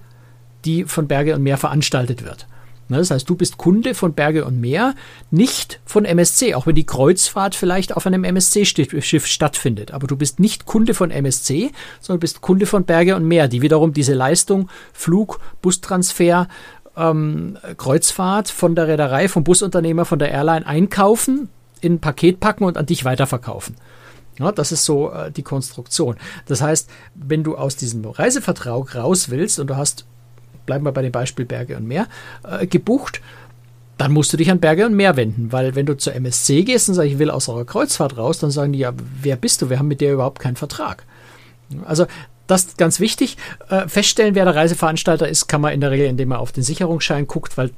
[0.65, 2.47] die von Berge und Meer veranstaltet wird.
[2.89, 4.95] Ne, das heißt, du bist Kunde von Berge und Meer,
[5.29, 9.91] nicht von MSC, auch wenn die Kreuzfahrt vielleicht auf einem MSC-Schiff stattfindet.
[9.91, 13.61] Aber du bist nicht Kunde von MSC, sondern bist Kunde von Berge und Meer, die
[13.61, 16.47] wiederum diese Leistung, Flug, Bustransfer,
[16.95, 21.49] ähm, Kreuzfahrt von der Reederei, vom Busunternehmer, von der Airline einkaufen,
[21.81, 23.75] in ein Paket packen und an dich weiterverkaufen.
[24.39, 26.15] Ja, das ist so äh, die Konstruktion.
[26.45, 30.05] Das heißt, wenn du aus diesem Reisevertrag raus willst und du hast
[30.67, 32.07] bleiben wir bei dem Beispiel Berge und Meer,
[32.47, 33.21] äh, gebucht,
[33.97, 36.87] dann musst du dich an Berge und Meer wenden, weil wenn du zur MSC gehst
[36.89, 39.71] und sagst, ich will aus eurer Kreuzfahrt raus, dann sagen die, ja, wer bist du?
[39.71, 41.03] Wir haben mit dir überhaupt keinen Vertrag.
[41.85, 42.05] Also
[42.45, 43.37] das ist ganz wichtig.
[43.69, 46.63] Äh, feststellen, wer der Reiseveranstalter ist, kann man in der Regel, indem man auf den
[46.63, 47.71] Sicherungsschein guckt, weil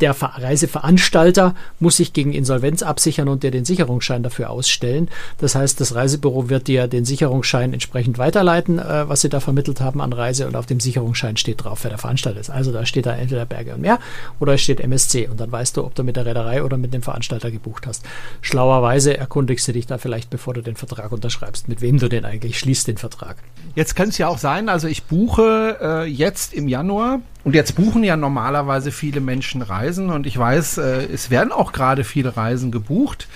[0.00, 5.08] der Reiseveranstalter muss sich gegen Insolvenz absichern und dir den Sicherungsschein dafür ausstellen.
[5.38, 9.80] Das heißt, das Reisebüro wird dir den Sicherungsschein entsprechend weiterleiten, äh, was sie da vermittelt
[9.80, 12.50] haben an Reise und auf dem Sicherungsschein steht drauf, wer der Veranstalter ist.
[12.50, 13.98] Also da steht da entweder Berge und Meer
[14.38, 16.94] oder es steht MSC und dann weißt du, ob du mit der Reederei oder mit
[16.94, 18.04] dem Veranstalter gebucht hast.
[18.40, 22.24] Schlauerweise erkundigst du dich da vielleicht, bevor du den Vertrag unterschreibst, mit wem du denn
[22.24, 23.36] eigentlich schließt den Vertrag.
[23.74, 27.76] Jetzt kann es ja auch sein, also ich buche äh, jetzt im Januar und jetzt
[27.76, 32.36] buchen ja normalerweise viele Menschen Reisen und ich weiß, äh, es werden auch gerade viele
[32.36, 33.26] Reisen gebucht.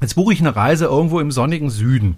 [0.00, 2.14] Jetzt buche ich eine Reise irgendwo im sonnigen Süden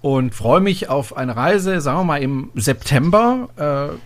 [0.00, 3.50] und freue mich auf eine Reise, sagen wir mal im September,
[3.92, 3.98] äh,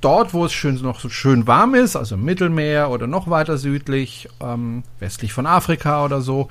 [0.00, 3.56] dort, wo es schön, noch so schön warm ist, also im Mittelmeer oder noch weiter
[3.56, 6.48] südlich, ähm, westlich von Afrika oder so.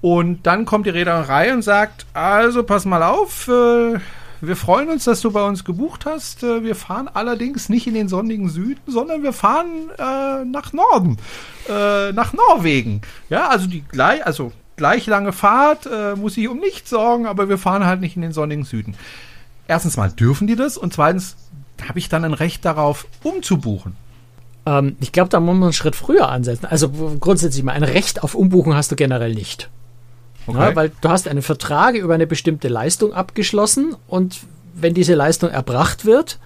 [0.00, 4.00] Und dann kommt die Reederei und sagt, also pass mal auf, äh,
[4.40, 6.42] wir freuen uns, dass du bei uns gebucht hast.
[6.42, 11.16] Äh, wir fahren allerdings nicht in den sonnigen Süden, sondern wir fahren äh, nach Norden,
[11.68, 13.02] äh, nach Norwegen.
[13.30, 17.48] Ja, also die gleich, also gleich lange Fahrt, äh, muss ich um nichts sorgen, aber
[17.48, 18.94] wir fahren halt nicht in den sonnigen Süden.
[19.66, 21.36] Erstens mal dürfen die das und zweitens
[21.86, 23.96] habe ich dann ein Recht darauf, umzubuchen.
[24.66, 26.66] Ähm, ich glaube, da muss man einen Schritt früher ansetzen.
[26.66, 29.70] Also grundsätzlich mal ein Recht auf Umbuchen hast du generell nicht.
[30.48, 30.58] Okay.
[30.58, 34.40] Ja, weil du hast einen Vertrag über eine bestimmte Leistung abgeschlossen und
[34.74, 36.38] wenn diese Leistung erbracht wird,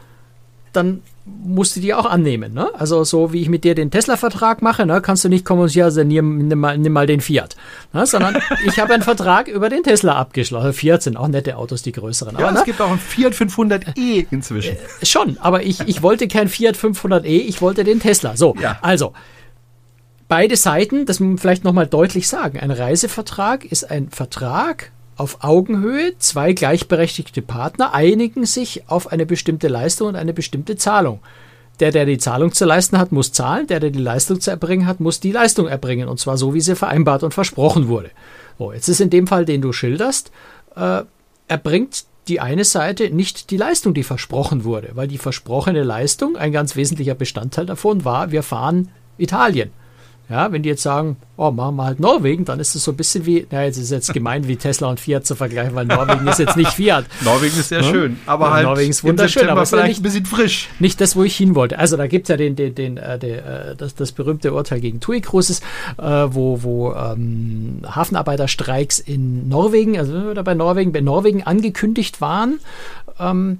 [0.72, 2.52] dann musst du die auch annehmen.
[2.52, 2.68] Ne?
[2.74, 5.68] Also so wie ich mit dir den Tesla-Vertrag mache, ne, kannst du nicht kommen und
[5.68, 7.54] sagen, ja, nimm, nimm, mal, nimm mal den Fiat.
[7.92, 8.06] Ne?
[8.06, 10.72] Sondern ich habe einen Vertrag über den Tesla abgeschlossen.
[10.72, 12.36] Fiat sind auch nette Autos, die größeren.
[12.38, 12.64] Ja, aber, es ne?
[12.64, 14.76] gibt auch einen Fiat 500e inzwischen.
[14.76, 18.36] Äh, schon, aber ich, ich wollte kein Fiat 500e, ich wollte den Tesla.
[18.36, 18.78] So, ja.
[18.82, 19.12] also
[20.33, 25.45] beide Seiten, das muss man vielleicht nochmal deutlich sagen, ein Reisevertrag ist ein Vertrag auf
[25.45, 31.21] Augenhöhe, zwei gleichberechtigte Partner einigen sich auf eine bestimmte Leistung und eine bestimmte Zahlung.
[31.81, 34.87] Der, der die Zahlung zu leisten hat, muss zahlen, der, der die Leistung zu erbringen
[34.87, 38.11] hat, muss die Leistung erbringen, und zwar so, wie sie vereinbart und versprochen wurde.
[38.59, 40.33] So, jetzt ist in dem Fall, den du schilderst,
[40.77, 41.03] äh,
[41.47, 46.53] erbringt die eine Seite nicht die Leistung, die versprochen wurde, weil die versprochene Leistung, ein
[46.53, 49.73] ganz wesentlicher Bestandteil davon war, wir fahren Italien.
[50.33, 52.97] Ja, wenn die jetzt sagen, oh, machen wir halt Norwegen, dann ist es so ein
[52.97, 56.27] bisschen wie, naja, jetzt ist jetzt gemein, wie Tesla und Fiat zu vergleichen, weil Norwegen
[56.27, 57.05] ist jetzt nicht Fiat.
[57.21, 57.90] Norwegen ist sehr ja?
[57.90, 60.71] schön, aber ja, halt Norwegen ist wunderschön, aber vielleicht nicht, ein bisschen frisch.
[60.79, 61.79] Nicht das, wo ich hin wollte.
[61.79, 64.81] Also da gibt es ja den, den, den, äh, den äh, das, das berühmte Urteil
[64.81, 65.61] gegen TUI Cruises,
[65.99, 72.59] äh, wo, wo ähm, Hafenarbeiterstreiks in Norwegen, also bei Norwegen, bei Norwegen angekündigt waren.
[73.21, 73.59] Ähm,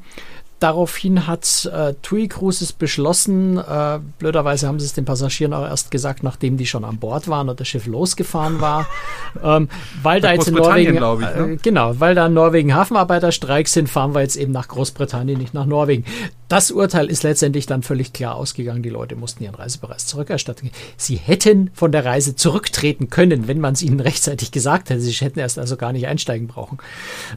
[0.63, 5.91] Daraufhin hat äh, TUI Cruises beschlossen, äh, blöderweise haben sie es den Passagieren auch erst
[5.91, 8.87] gesagt, nachdem die schon an Bord waren und das Schiff losgefahren war,
[9.43, 9.69] ähm,
[10.05, 11.53] weil da jetzt in Norwegen, ich, ne?
[11.55, 15.53] äh, genau, weil da in Norwegen Hafenarbeiterstreiks sind, fahren wir jetzt eben nach Großbritannien, nicht
[15.53, 16.05] nach Norwegen.
[16.47, 18.85] Das Urteil ist letztendlich dann völlig klar ausgegangen.
[18.85, 20.71] Die Leute mussten ihren Reisebereich zurückerstatten.
[20.97, 25.01] Sie hätten von der Reise zurücktreten können, wenn man es ihnen rechtzeitig gesagt hätte.
[25.01, 26.79] Sie hätten erst also gar nicht einsteigen brauchen.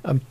[0.03, 0.21] Ähm,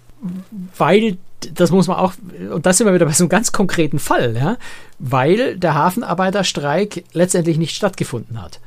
[0.76, 1.18] weil,
[1.54, 2.14] das muss man auch,
[2.52, 4.56] und das sind wir wieder bei so einem ganz konkreten Fall, ja,
[4.98, 8.60] weil der Hafenarbeiterstreik letztendlich nicht stattgefunden hat.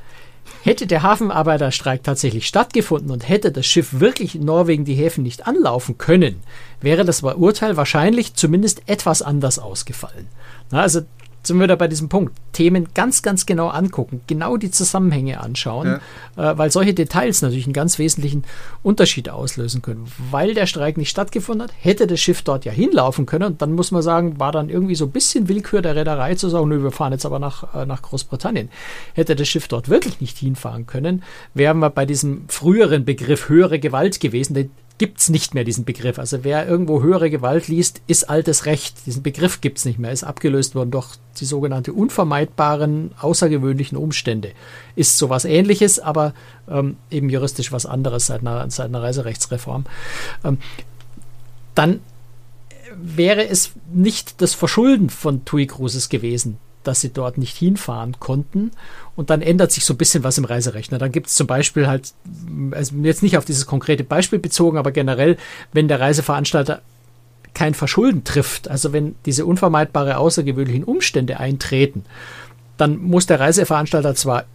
[0.63, 5.47] Hätte der Hafenarbeiterstreik tatsächlich stattgefunden und hätte das Schiff wirklich in Norwegen die Häfen nicht
[5.47, 6.41] anlaufen können,
[6.81, 10.27] wäre das Urteil wahrscheinlich zumindest etwas anders ausgefallen.
[10.71, 11.01] Na, also
[11.47, 12.33] sind wir wieder bei diesem Punkt.
[12.53, 15.99] Themen ganz, ganz genau angucken, genau die Zusammenhänge anschauen,
[16.35, 16.51] ja.
[16.51, 18.43] äh, weil solche Details natürlich einen ganz wesentlichen
[18.83, 20.05] Unterschied auslösen können.
[20.31, 23.73] Weil der Streik nicht stattgefunden hat, hätte das Schiff dort ja hinlaufen können und dann
[23.73, 26.83] muss man sagen, war dann irgendwie so ein bisschen Willkür der Reederei zu sagen, nö,
[26.83, 28.69] wir fahren jetzt aber nach, äh, nach Großbritannien.
[29.13, 33.79] Hätte das Schiff dort wirklich nicht hinfahren können, wären wir bei diesem früheren Begriff höhere
[33.79, 36.17] Gewalt gewesen, den gibt es nicht mehr, diesen Begriff.
[36.17, 39.05] Also wer irgendwo höhere Gewalt liest, ist altes Recht.
[39.05, 44.51] Diesen Begriff gibt es nicht mehr, ist abgelöst worden durch die sogenannte unvermeidbaren, außergewöhnlichen Umstände.
[44.95, 46.33] Ist sowas ähnliches, aber
[46.67, 49.85] ähm, eben juristisch was anderes seit einer, seit einer Reiserechtsreform.
[50.43, 50.57] Ähm,
[51.75, 51.99] dann
[52.95, 56.57] wäre es nicht das Verschulden von TUI Cruises gewesen,
[56.87, 58.71] dass sie dort nicht hinfahren konnten.
[59.15, 60.97] Und dann ändert sich so ein bisschen was im Reiserechner.
[60.97, 62.13] Dann gibt es zum Beispiel halt,
[62.71, 65.37] also jetzt nicht auf dieses konkrete Beispiel bezogen, aber generell,
[65.73, 66.81] wenn der Reiseveranstalter
[67.53, 72.05] kein Verschulden trifft, also wenn diese unvermeidbare außergewöhnlichen Umstände eintreten,
[72.77, 74.45] dann muss der Reiseveranstalter zwar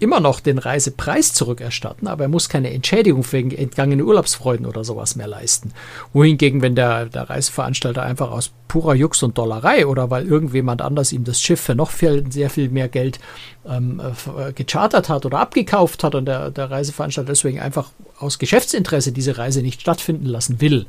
[0.00, 5.14] immer noch den Reisepreis zurückerstatten, aber er muss keine Entschädigung wegen entgangene Urlaubsfreuden oder sowas
[5.14, 5.72] mehr leisten.
[6.12, 11.12] Wohingegen, wenn der, der Reiseveranstalter einfach aus purer Jux und Dollerei oder weil irgendjemand anders
[11.12, 13.20] ihm das Schiff für noch viel, sehr viel mehr Geld
[13.68, 19.12] ähm, äh, gechartert hat oder abgekauft hat und der, der Reiseveranstalter deswegen einfach aus Geschäftsinteresse
[19.12, 20.86] diese Reise nicht stattfinden lassen will,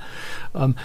[0.55, 0.75] ähm,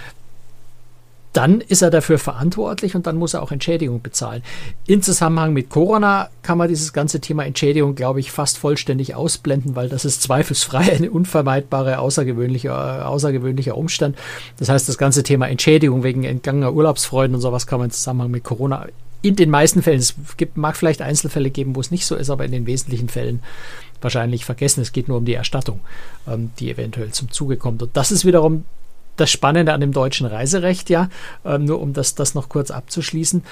[1.37, 4.43] dann ist er dafür verantwortlich und dann muss er auch Entschädigung bezahlen.
[4.87, 9.77] In Zusammenhang mit Corona kann man dieses ganze Thema Entschädigung, glaube ich, fast vollständig ausblenden,
[9.77, 14.17] weil das ist zweifelsfrei ein unvermeidbarer, außergewöhnlicher, außergewöhnlicher Umstand.
[14.59, 18.31] Das heißt, das ganze Thema Entschädigung wegen entgangener Urlaubsfreuden und sowas kann man im Zusammenhang
[18.31, 18.87] mit Corona
[19.23, 22.31] in den meisten Fällen, es gibt, mag vielleicht Einzelfälle geben, wo es nicht so ist,
[22.31, 23.43] aber in den wesentlichen Fällen
[24.01, 24.83] wahrscheinlich vergessen.
[24.83, 25.81] Es geht nur um die Erstattung,
[26.29, 27.83] ähm, die eventuell zum Zuge kommt.
[27.83, 28.65] Und das ist wiederum
[29.17, 31.09] das Spannende an dem deutschen Reiserecht, ja,
[31.45, 33.43] äh, nur um das, das noch kurz abzuschließen,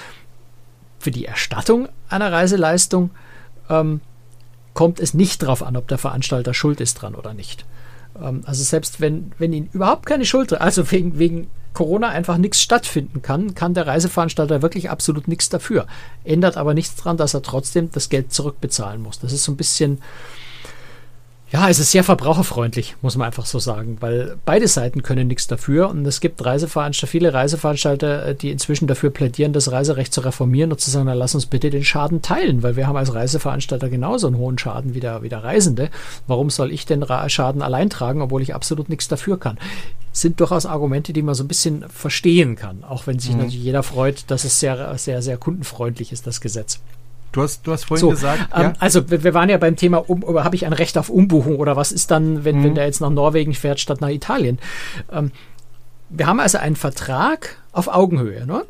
[0.99, 3.11] für die Erstattung einer Reiseleistung
[3.69, 4.01] ähm,
[4.73, 7.65] kommt es nicht darauf an, ob der Veranstalter schuld ist dran oder nicht.
[8.21, 12.63] Ähm, also selbst wenn, wenn ihn überhaupt keine Schuld, also wegen, wegen Corona einfach nichts
[12.63, 15.87] stattfinden kann, kann der Reiseveranstalter wirklich absolut nichts dafür.
[16.23, 19.19] Ändert aber nichts daran, dass er trotzdem das Geld zurückbezahlen muss.
[19.19, 20.01] Das ist so ein bisschen,
[21.53, 25.47] ja, es ist sehr verbraucherfreundlich, muss man einfach so sagen, weil beide Seiten können nichts
[25.47, 30.23] dafür und es gibt Reiseveranstalter, viele Reiseveranstalter, äh, die inzwischen dafür plädieren, das Reiserecht zu
[30.23, 33.15] reformieren und zu sagen, na, lass uns bitte den Schaden teilen, weil wir haben als
[33.15, 35.91] Reiseveranstalter genauso einen hohen Schaden wie der, wie der Reisende.
[36.27, 39.59] Warum soll ich den Schaden allein tragen, obwohl ich absolut nichts dafür kann?
[40.13, 43.39] Sind durchaus Argumente, die man so ein bisschen verstehen kann, auch wenn sich mhm.
[43.39, 46.81] natürlich jeder freut, dass es sehr, sehr, sehr kundenfreundlich ist, das Gesetz.
[47.35, 48.49] Du hast, du hast vorhin so, gesagt.
[48.55, 48.73] Ähm, ja?
[48.79, 51.91] Also wir, waren ja beim Thema, um, habe ich ein Recht auf Umbuchung oder was
[51.91, 52.65] ist dann, wenn, mhm.
[52.65, 54.61] wenn der jetzt nach Norwegen fährt statt nach Italien?
[55.11, 55.33] Ähm,
[56.11, 58.47] wir haben also einen Vertrag auf Augenhöhe.
[58.47, 58.65] Ne?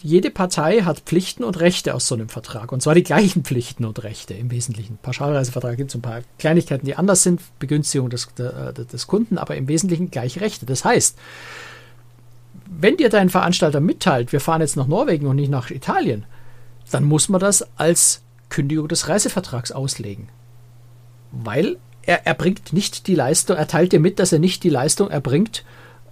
[0.00, 2.72] Jede Partei hat Pflichten und Rechte aus so einem Vertrag.
[2.72, 4.98] Und zwar die gleichen Pflichten und Rechte im Wesentlichen.
[5.00, 9.68] Pauschalreisevertrag gibt es ein paar Kleinigkeiten, die anders sind, Begünstigung des, des Kunden, aber im
[9.68, 10.66] Wesentlichen gleiche Rechte.
[10.66, 11.16] Das heißt,
[12.66, 16.24] wenn dir dein Veranstalter mitteilt, wir fahren jetzt nach Norwegen und nicht nach Italien,
[16.90, 20.28] dann muss man das als Kündigung des Reisevertrags auslegen.
[21.32, 25.10] Weil er erbringt nicht die Leistung, er teilt dir mit, dass er nicht die Leistung
[25.10, 25.64] erbringt,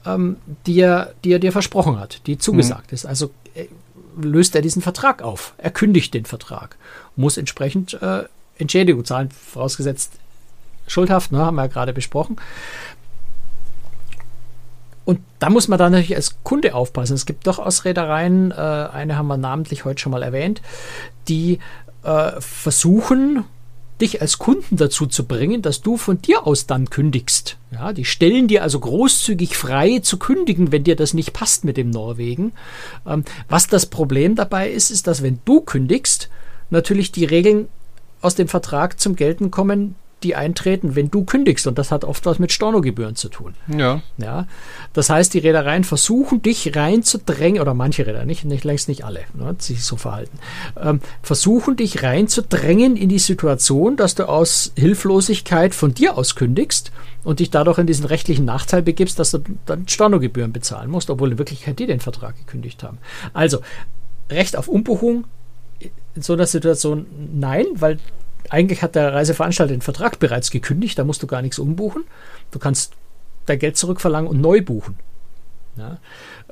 [0.05, 0.37] ähm,
[0.67, 2.95] die, er, die er dir versprochen hat, die zugesagt mhm.
[2.95, 3.07] ist.
[3.07, 3.67] Also äh,
[4.21, 5.55] löst er diesen Vertrag auf.
[5.59, 6.77] Er kündigt den Vertrag,
[7.17, 8.25] muss entsprechend äh,
[8.59, 10.13] Entschädigung zahlen, vorausgesetzt
[10.87, 12.37] schuldhaft, ne, haben wir ja gerade besprochen.
[15.07, 17.15] Und da muss man dann natürlich als Kunde aufpassen.
[17.15, 20.61] Es gibt durchaus Reedereien, äh, eine haben wir namentlich heute schon mal erwähnt,
[21.29, 21.61] die
[22.03, 23.45] äh, versuchen,
[24.01, 27.57] dich als Kunden dazu zu bringen, dass du von dir aus dann kündigst.
[27.71, 31.77] Ja, die stellen dir also großzügig frei zu kündigen, wenn dir das nicht passt mit
[31.77, 32.53] dem Norwegen.
[33.07, 36.29] Ähm, was das Problem dabei ist, ist, dass wenn du kündigst,
[36.69, 37.69] natürlich die Regeln
[38.21, 41.67] aus dem Vertrag zum Gelten kommen, die eintreten, wenn du kündigst.
[41.67, 43.55] Und das hat oft was mit Stornogebühren zu tun.
[43.69, 44.01] Ja.
[44.17, 44.47] ja.
[44.93, 49.21] Das heißt, die Reedereien versuchen, dich reinzudrängen, oder manche Reeder, nicht, nicht längst nicht alle,
[49.35, 50.39] ne, sich so verhalten,
[50.81, 56.93] ähm, versuchen, dich reinzudrängen in die Situation, dass du aus Hilflosigkeit von dir aus kündigst
[57.23, 61.33] und dich dadurch in diesen rechtlichen Nachteil begibst, dass du dann Stornogebühren bezahlen musst, obwohl
[61.33, 62.99] in Wirklichkeit die den Vertrag gekündigt haben.
[63.35, 63.61] Also,
[64.31, 65.25] Recht auf Umbuchung
[66.17, 67.99] in so einer Situation nein, weil
[68.51, 72.05] eigentlich hat der Reiseveranstalter den Vertrag bereits gekündigt, da musst du gar nichts umbuchen.
[72.51, 72.93] Du kannst
[73.47, 74.97] dein Geld zurückverlangen und neu buchen.
[75.77, 75.99] Ja.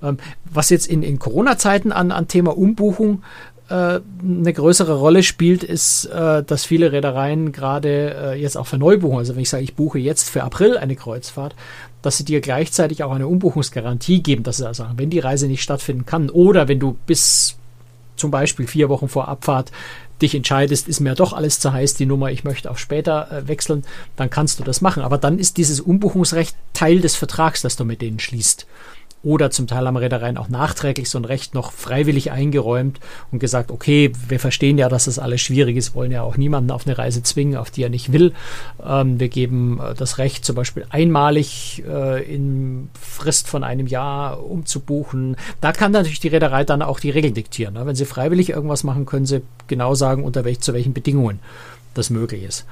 [0.02, 3.22] Ähm, was jetzt in, in Corona-Zeiten an, an Thema Umbuchung
[3.68, 8.78] äh, eine größere Rolle spielt, ist, äh, dass viele Reedereien gerade äh, jetzt auch für
[8.78, 11.54] Neubuchung, also wenn ich sage, ich buche jetzt für April eine Kreuzfahrt,
[12.02, 15.46] dass sie dir gleichzeitig auch eine Umbuchungsgarantie geben, dass sie also sagen, wenn die Reise
[15.46, 17.56] nicht stattfinden kann oder wenn du bis
[18.16, 19.72] zum Beispiel vier Wochen vor Abfahrt
[20.24, 23.48] dich entscheidest, ist mir doch alles zu heiß, die Nummer, ich möchte auf später äh,
[23.48, 23.84] wechseln,
[24.16, 25.02] dann kannst du das machen.
[25.02, 28.66] Aber dann ist dieses Umbuchungsrecht Teil des Vertrags, das du mit denen schließt.
[29.24, 33.00] Oder zum Teil haben Reedereien auch nachträglich so ein Recht noch freiwillig eingeräumt
[33.32, 36.70] und gesagt, okay, wir verstehen ja, dass das alles schwierig ist, wollen ja auch niemanden
[36.70, 38.34] auf eine Reise zwingen, auf die er nicht will.
[38.84, 44.44] Ähm, wir geben äh, das Recht, zum Beispiel einmalig äh, in Frist von einem Jahr
[44.44, 45.36] umzubuchen.
[45.62, 47.74] Da kann natürlich die Reederei dann auch die Regeln diktieren.
[47.74, 47.86] Ne?
[47.86, 51.40] Wenn sie freiwillig irgendwas machen, können sie genau sagen, unter welch, zu welchen Bedingungen
[51.94, 52.66] das möglich ist.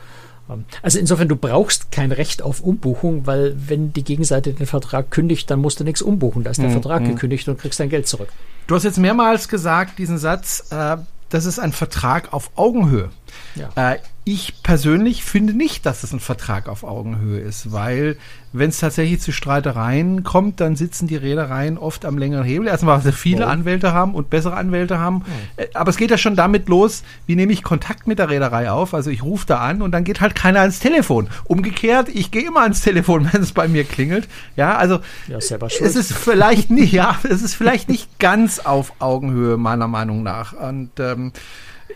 [0.51, 5.11] Ähm, also insofern, du brauchst kein Recht auf Umbuchung, weil wenn die Gegenseite den Vertrag
[5.11, 6.45] kündigt, dann musst du nichts umbuchen.
[6.45, 6.72] Da ist der mhm.
[6.72, 7.14] Vertrag hm.
[7.14, 8.28] gekündigt und kriegst dein Geld zurück.
[8.66, 10.97] Du hast jetzt mehrmals gesagt, diesen Satz, äh,
[11.28, 13.11] das ist ein Vertrag auf Augenhöhe.
[13.55, 13.93] Ja.
[13.93, 18.16] Äh, ich persönlich finde nicht, dass es ein Vertrag auf Augenhöhe ist, weil
[18.52, 22.68] wenn es tatsächlich zu Streitereien kommt, dann sitzen die Reedereien oft am längeren Hebel.
[22.68, 23.48] Erstmal, weil sie viele oh.
[23.48, 25.24] Anwälte haben und bessere Anwälte haben.
[25.26, 25.62] Oh.
[25.74, 28.94] Aber es geht ja schon damit los, wie nehme ich Kontakt mit der Reederei auf?
[28.94, 31.28] Also ich rufe da an und dann geht halt keiner ans Telefon.
[31.44, 34.28] Umgekehrt, ich gehe immer ans Telefon, wenn es bei mir klingelt.
[34.54, 39.56] Ja, also ja, es ist vielleicht nicht, ja, es ist vielleicht nicht ganz auf Augenhöhe
[39.56, 40.52] meiner Meinung nach.
[40.52, 41.32] Und ähm,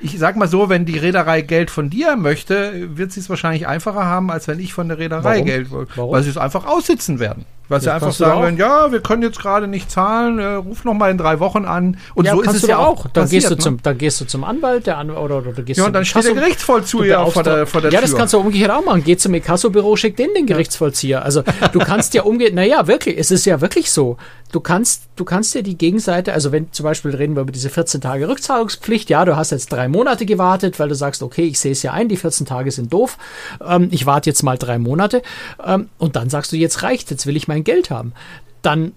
[0.01, 3.67] ich sag mal so, wenn die Reederei Geld von dir möchte, wird sie es wahrscheinlich
[3.67, 5.45] einfacher haben, als wenn ich von der Reederei Warum?
[5.45, 5.87] Geld will.
[5.95, 6.13] Warum?
[6.13, 7.45] Weil sie es einfach aussitzen werden.
[7.69, 10.95] Weil sie einfach sagen werden, ja, wir können jetzt gerade nicht zahlen, äh, ruf noch
[10.95, 11.97] mal in drei Wochen an.
[12.15, 13.09] Und ja, so ist es ja auch.
[13.09, 13.61] Dann passiert, gehst du ne?
[13.61, 16.25] zum, dann gehst du zum Anwalt, der Anwalt oder, oder gehst Ja, und dann steht
[16.25, 18.09] der Gerichtsvollzieher vor der, vor der Ja, Tür.
[18.09, 19.03] das kannst du umgekehrt auch machen.
[19.05, 21.25] Geh zum Ekasso-Büro, schick den den Gerichtsvollzieher.
[21.25, 21.43] Also
[21.73, 24.17] du kannst ja umgehen, naja, wirklich, es ist ja wirklich so.
[24.53, 27.71] Du kannst, du kannst ja die Gegenseite, also wenn zum Beispiel reden wir über diese
[27.71, 31.59] 14 Tage Rückzahlungspflicht, ja, du hast jetzt drei Monate gewartet, weil du sagst, okay, ich
[31.59, 33.19] sehe es ja ein, die 14 Tage sind doof,
[33.67, 35.23] ähm, ich warte jetzt mal drei Monate
[35.65, 38.13] ähm, und dann sagst du, jetzt reicht, jetzt will ich mein Geld haben
[38.63, 38.93] dann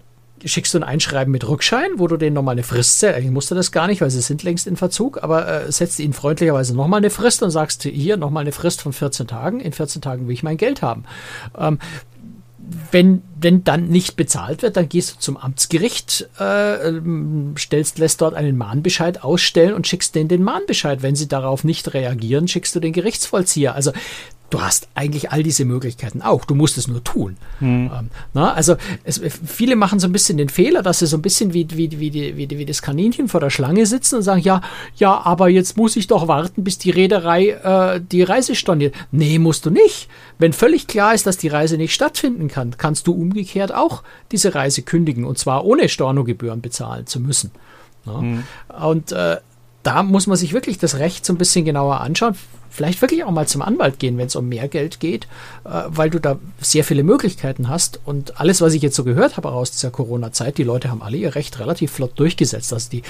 [0.45, 3.15] schickst du ein Einschreiben mit Rückschein, wo du denen nochmal eine Frist setzt.
[3.15, 5.99] Eigentlich musst du das gar nicht, weil sie sind längst in Verzug, aber äh, setzt
[5.99, 9.59] ihnen freundlicherweise nochmal eine Frist und sagst hier nochmal eine Frist von 14 Tagen.
[9.59, 11.03] In 14 Tagen will ich mein Geld haben.
[11.57, 11.79] Ähm,
[12.91, 16.91] wenn, wenn dann nicht bezahlt wird, dann gehst du zum Amtsgericht, äh,
[17.57, 21.01] stellst, lässt dort einen Mahnbescheid ausstellen und schickst denen den Mahnbescheid.
[21.01, 23.75] Wenn sie darauf nicht reagieren, schickst du den Gerichtsvollzieher.
[23.75, 23.91] Also
[24.49, 26.45] du hast eigentlich all diese Möglichkeiten auch.
[26.45, 27.37] Du musst es nur tun.
[27.59, 27.91] Hm.
[27.93, 31.21] Ähm, na, also es, viele machen so ein bisschen den Fehler, dass sie so ein
[31.21, 34.41] bisschen wie, wie, wie, die, wie, wie das Kaninchen vor der Schlange sitzen und sagen,
[34.41, 34.61] ja,
[34.95, 38.95] ja, aber jetzt muss ich doch warten, bis die Reederei äh, die Reise storniert.
[39.11, 40.09] Nee, musst du nicht.
[40.37, 44.55] Wenn völlig klar ist, dass die Reise nicht stattfinden kann, kannst du umgekehrt auch diese
[44.55, 47.51] Reise kündigen und zwar ohne Stornogebühren bezahlen zu müssen.
[48.05, 48.43] Hm.
[48.81, 49.37] Und äh,
[49.89, 52.35] da muss man sich wirklich das Recht so ein bisschen genauer anschauen
[52.69, 55.25] vielleicht wirklich auch mal zum Anwalt gehen, wenn es um mehr Geld geht,
[55.65, 57.99] äh, weil du da sehr viele Möglichkeiten hast.
[58.05, 61.17] Und alles, was ich jetzt so gehört habe aus dieser Corona-Zeit, die Leute haben alle
[61.17, 62.71] ihr Recht relativ flott durchgesetzt.
[62.71, 63.01] Also die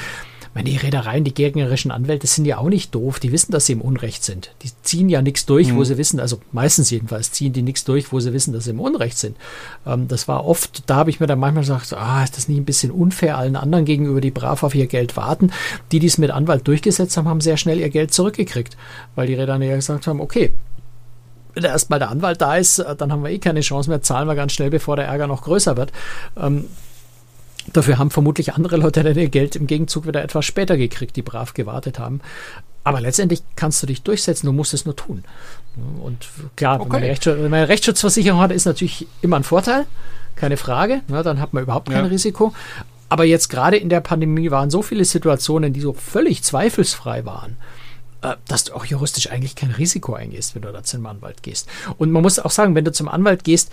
[0.56, 3.20] meine, die Reedereien, die gegnerischen Anwälte sind ja auch nicht doof.
[3.20, 4.52] Die wissen, dass sie im Unrecht sind.
[4.64, 5.78] Die ziehen ja nichts durch, mhm.
[5.78, 8.72] wo sie wissen, also meistens jedenfalls ziehen die nichts durch, wo sie wissen, dass sie
[8.72, 9.38] im Unrecht sind.
[9.86, 12.58] Ähm, das war oft, da habe ich mir dann manchmal gesagt, ah, ist das nicht
[12.58, 15.52] ein bisschen unfair allen anderen gegenüber, die brav auf ihr Geld warten.
[15.92, 18.76] Die, die es mit Anwalt durchgesetzt haben, haben sehr schnell ihr Geld zurückgekriegt,
[19.16, 20.54] weil die Reederei ja gesagt haben, okay,
[21.54, 24.28] wenn erstmal der Anwalt da ist, äh, dann haben wir eh keine Chance mehr, zahlen
[24.28, 25.92] wir ganz schnell, bevor der Ärger noch größer wird.
[26.38, 26.66] Ähm,
[27.74, 31.22] Dafür haben vermutlich andere Leute dann ihr Geld im Gegenzug wieder etwas später gekriegt, die
[31.22, 32.22] brav gewartet haben.
[32.84, 35.24] Aber letztendlich kannst du dich durchsetzen, du musst es nur tun.
[36.02, 36.84] Und klar, okay.
[36.84, 39.86] wenn, man Rechtsschutz, wenn man eine Rechtsschutzversicherung hat, ist natürlich immer ein Vorteil,
[40.36, 41.02] keine Frage.
[41.08, 42.10] Ja, dann hat man überhaupt kein ja.
[42.10, 42.54] Risiko.
[43.10, 47.58] Aber jetzt gerade in der Pandemie waren so viele Situationen, die so völlig zweifelsfrei waren,
[48.22, 51.68] äh, dass du auch juristisch eigentlich kein Risiko eingehst, wenn du da zum Anwalt gehst.
[51.98, 53.72] Und man muss auch sagen, wenn du zum Anwalt gehst,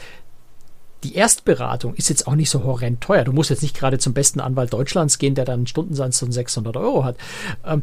[1.06, 3.22] die Erstberatung ist jetzt auch nicht so horrend teuer.
[3.22, 6.32] Du musst jetzt nicht gerade zum besten Anwalt Deutschlands gehen, der dann einen Stundensatz von
[6.32, 7.16] 600 Euro hat.
[7.64, 7.82] Ähm,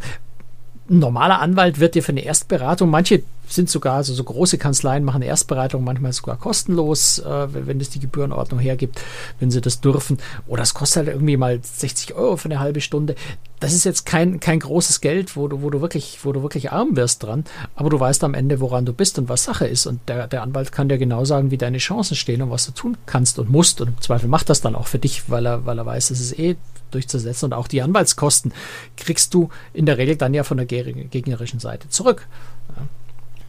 [0.89, 5.03] ein normaler Anwalt wird dir für eine Erstberatung, manche sind sogar, also so große Kanzleien
[5.03, 9.01] machen eine Erstberatung manchmal sogar kostenlos, äh, wenn es die Gebührenordnung hergibt,
[9.39, 10.17] wenn sie das dürfen.
[10.47, 13.15] Oder es kostet halt irgendwie mal 60 Euro für eine halbe Stunde.
[13.59, 16.71] Das ist jetzt kein, kein großes Geld, wo du, wo du wirklich, wo du wirklich
[16.71, 19.85] arm wirst dran, aber du weißt am Ende, woran du bist und was Sache ist.
[19.85, 22.71] Und der, der Anwalt kann dir genau sagen, wie deine Chancen stehen und was du
[22.71, 23.79] tun kannst und musst.
[23.81, 26.19] Und im Zweifel macht das dann auch für dich, weil er, weil er weiß, es
[26.19, 26.55] ist eh
[26.93, 27.45] durchzusetzen.
[27.45, 28.53] Und auch die Anwaltskosten
[28.97, 32.27] kriegst du in der Regel dann ja von der gegnerischen Seite zurück.
[32.75, 32.83] Ja.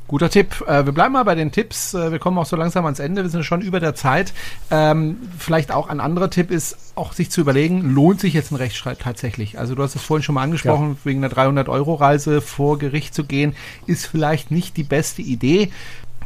[0.07, 0.63] Guter Tipp.
[0.69, 1.95] Äh, wir bleiben mal bei den Tipps.
[1.95, 3.23] Äh, wir kommen auch so langsam ans Ende.
[3.23, 4.35] Wir sind schon über der Zeit.
[4.71, 8.57] Ähm, vielleicht auch ein anderer Tipp ist, auch sich zu überlegen, lohnt sich jetzt ein
[8.57, 9.59] Rechtsstreit tatsächlich?
[9.59, 10.97] Also du hast es vorhin schon mal angesprochen, ja.
[11.05, 15.71] wegen einer 300-Euro-Reise vor Gericht zu gehen, ist vielleicht nicht die beste Idee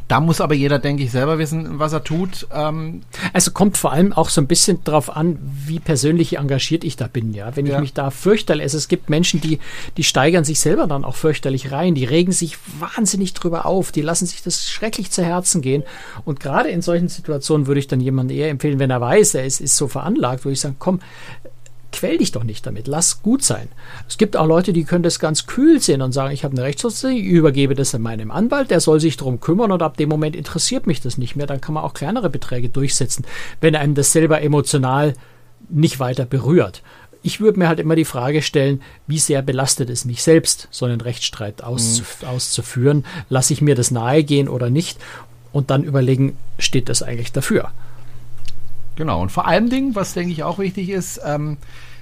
[0.08, 2.46] Da muss aber jeder, denke ich, selber wissen, was er tut.
[2.52, 3.02] Ähm
[3.34, 7.06] also kommt vor allem auch so ein bisschen darauf an, wie persönlich engagiert ich da
[7.06, 7.34] bin.
[7.34, 7.80] Ja, wenn ich ja.
[7.80, 9.58] mich da fürchterlich, also es gibt Menschen, die
[9.98, 14.00] die steigern sich selber dann auch fürchterlich rein, die regen sich wahnsinnig drüber auf, die
[14.00, 15.82] lassen sich das schrecklich zu Herzen gehen.
[16.24, 19.44] Und gerade in solchen Situationen würde ich dann jemanden eher empfehlen, wenn er weiß, er
[19.44, 21.00] ist, ist so veranlagt, würde ich sagen, komm,
[21.92, 23.68] quäl dich doch nicht damit, lass gut sein.
[24.08, 26.64] Es gibt auch Leute, die können das ganz kühl sehen und sagen, ich habe eine
[26.64, 30.08] Rechtsschutzung, ich übergebe das an meinem Anwalt, der soll sich darum kümmern und ab dem
[30.08, 33.24] Moment interessiert mich das nicht mehr, dann kann man auch kleinere Beträge durchsetzen,
[33.60, 35.14] wenn einem das selber emotional
[35.68, 36.82] nicht weiter berührt.
[37.22, 40.86] Ich würde mir halt immer die Frage stellen, wie sehr belastet es mich selbst, so
[40.86, 42.28] einen Rechtsstreit auszuf mhm.
[42.28, 43.04] auszuführen?
[43.28, 44.98] Lasse ich mir das nahegehen oder nicht?
[45.52, 47.72] Und dann überlegen, steht das eigentlich dafür?
[48.98, 51.56] Genau, und vor allem Dingen, was denke ich auch wichtig ist, ähm,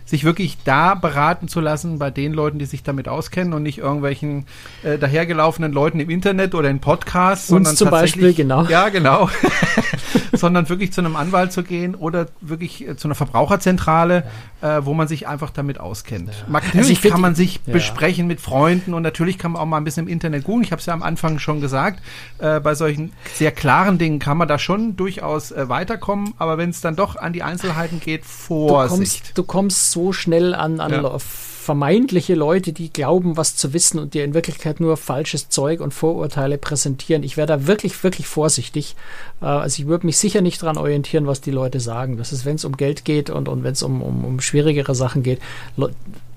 [0.06, 3.78] sich wirklich da beraten zu lassen bei den Leuten, die sich damit auskennen und nicht
[3.78, 4.46] irgendwelchen
[4.84, 8.64] äh, dahergelaufenen Leuten im Internet oder in Podcasts, Uns sondern zum Beispiel, genau.
[8.64, 9.28] Ja, genau.
[10.32, 14.24] sondern wirklich zu einem Anwalt zu gehen oder wirklich äh, zu einer Verbraucherzentrale,
[14.62, 14.78] ja.
[14.78, 16.28] äh, wo man sich einfach damit auskennt.
[16.28, 16.34] Ja.
[16.48, 17.72] Natürlich also kann man sich ja.
[17.72, 20.62] besprechen mit Freunden und natürlich kann man auch mal ein bisschen im Internet googeln.
[20.62, 22.00] Ich habe es ja am Anfang schon gesagt.
[22.38, 26.70] Äh, bei solchen sehr klaren Dingen kann man da schon durchaus äh, weiterkommen, aber wenn
[26.70, 28.88] es dann doch an die Einzelheiten geht, Vorsicht.
[28.90, 33.98] Du kommst, du kommst so schnell an, an vermeintliche Leute, die glauben, was zu wissen
[33.98, 37.22] und dir in Wirklichkeit nur falsches Zeug und Vorurteile präsentieren.
[37.22, 38.94] Ich wäre da wirklich, wirklich vorsichtig.
[39.40, 42.18] Äh, also ich würde mich sicher nicht daran orientieren, was die Leute sagen.
[42.18, 44.94] Das ist, wenn es um Geld geht und, und wenn es um, um, um schwierigere
[44.94, 45.40] Sachen geht,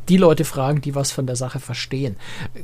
[0.08, 2.16] die Leute fragen, die was von der Sache verstehen.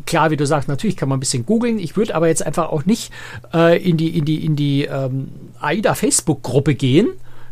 [0.06, 1.78] Klar, wie du sagst, natürlich kann man ein bisschen googeln.
[1.78, 3.12] Ich würde aber jetzt einfach auch nicht
[3.54, 5.30] äh, in die, in die, in die ähm,
[5.60, 7.10] AIDA-Facebook-Gruppe gehen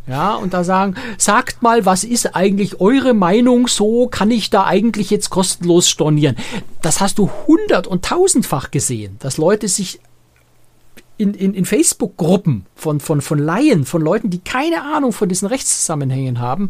[0.08, 4.08] ja, und da sagen, sagt mal, was ist eigentlich eure Meinung so?
[4.08, 6.36] Kann ich da eigentlich jetzt kostenlos stornieren?
[6.82, 10.00] Das hast du hundert- und tausendfach gesehen, dass Leute sich
[11.18, 15.48] in, in, in Facebook-Gruppen von, von, von Laien, von Leuten, die keine Ahnung von diesen
[15.48, 16.70] Rechtszusammenhängen haben,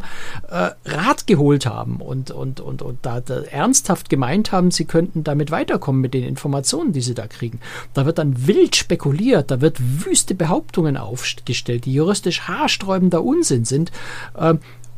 [0.50, 5.24] äh, Rat geholt haben und, und, und, und da, da, ernsthaft gemeint haben, sie könnten
[5.24, 7.60] damit weiterkommen mit den Informationen, die sie da kriegen.
[7.94, 13.92] Da wird dann wild spekuliert, da wird wüste Behauptungen aufgestellt, die juristisch haarsträubender Unsinn sind.
[14.36, 14.54] Äh,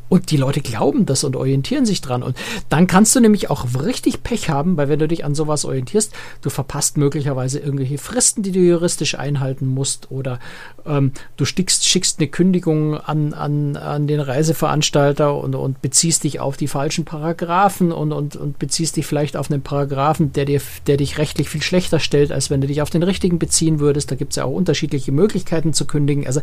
[0.08, 2.22] und die Leute glauben das und orientieren sich dran.
[2.22, 2.36] Und
[2.68, 6.12] dann kannst du nämlich auch richtig Pech haben, weil wenn du dich an sowas orientierst,
[6.42, 10.10] du verpasst möglicherweise irgendwelche Fristen, die du juristisch einhalten musst.
[10.10, 10.38] Oder
[10.84, 16.40] ähm, du stickst, schickst eine Kündigung an, an, an den Reiseveranstalter und, und beziehst dich
[16.40, 20.60] auf die falschen Paragraphen und, und, und beziehst dich vielleicht auf einen Paragraphen, der, dir,
[20.86, 24.10] der dich rechtlich viel schlechter stellt, als wenn du dich auf den richtigen beziehen würdest.
[24.10, 26.26] Da gibt es ja auch unterschiedliche Möglichkeiten zu kündigen.
[26.26, 26.40] Also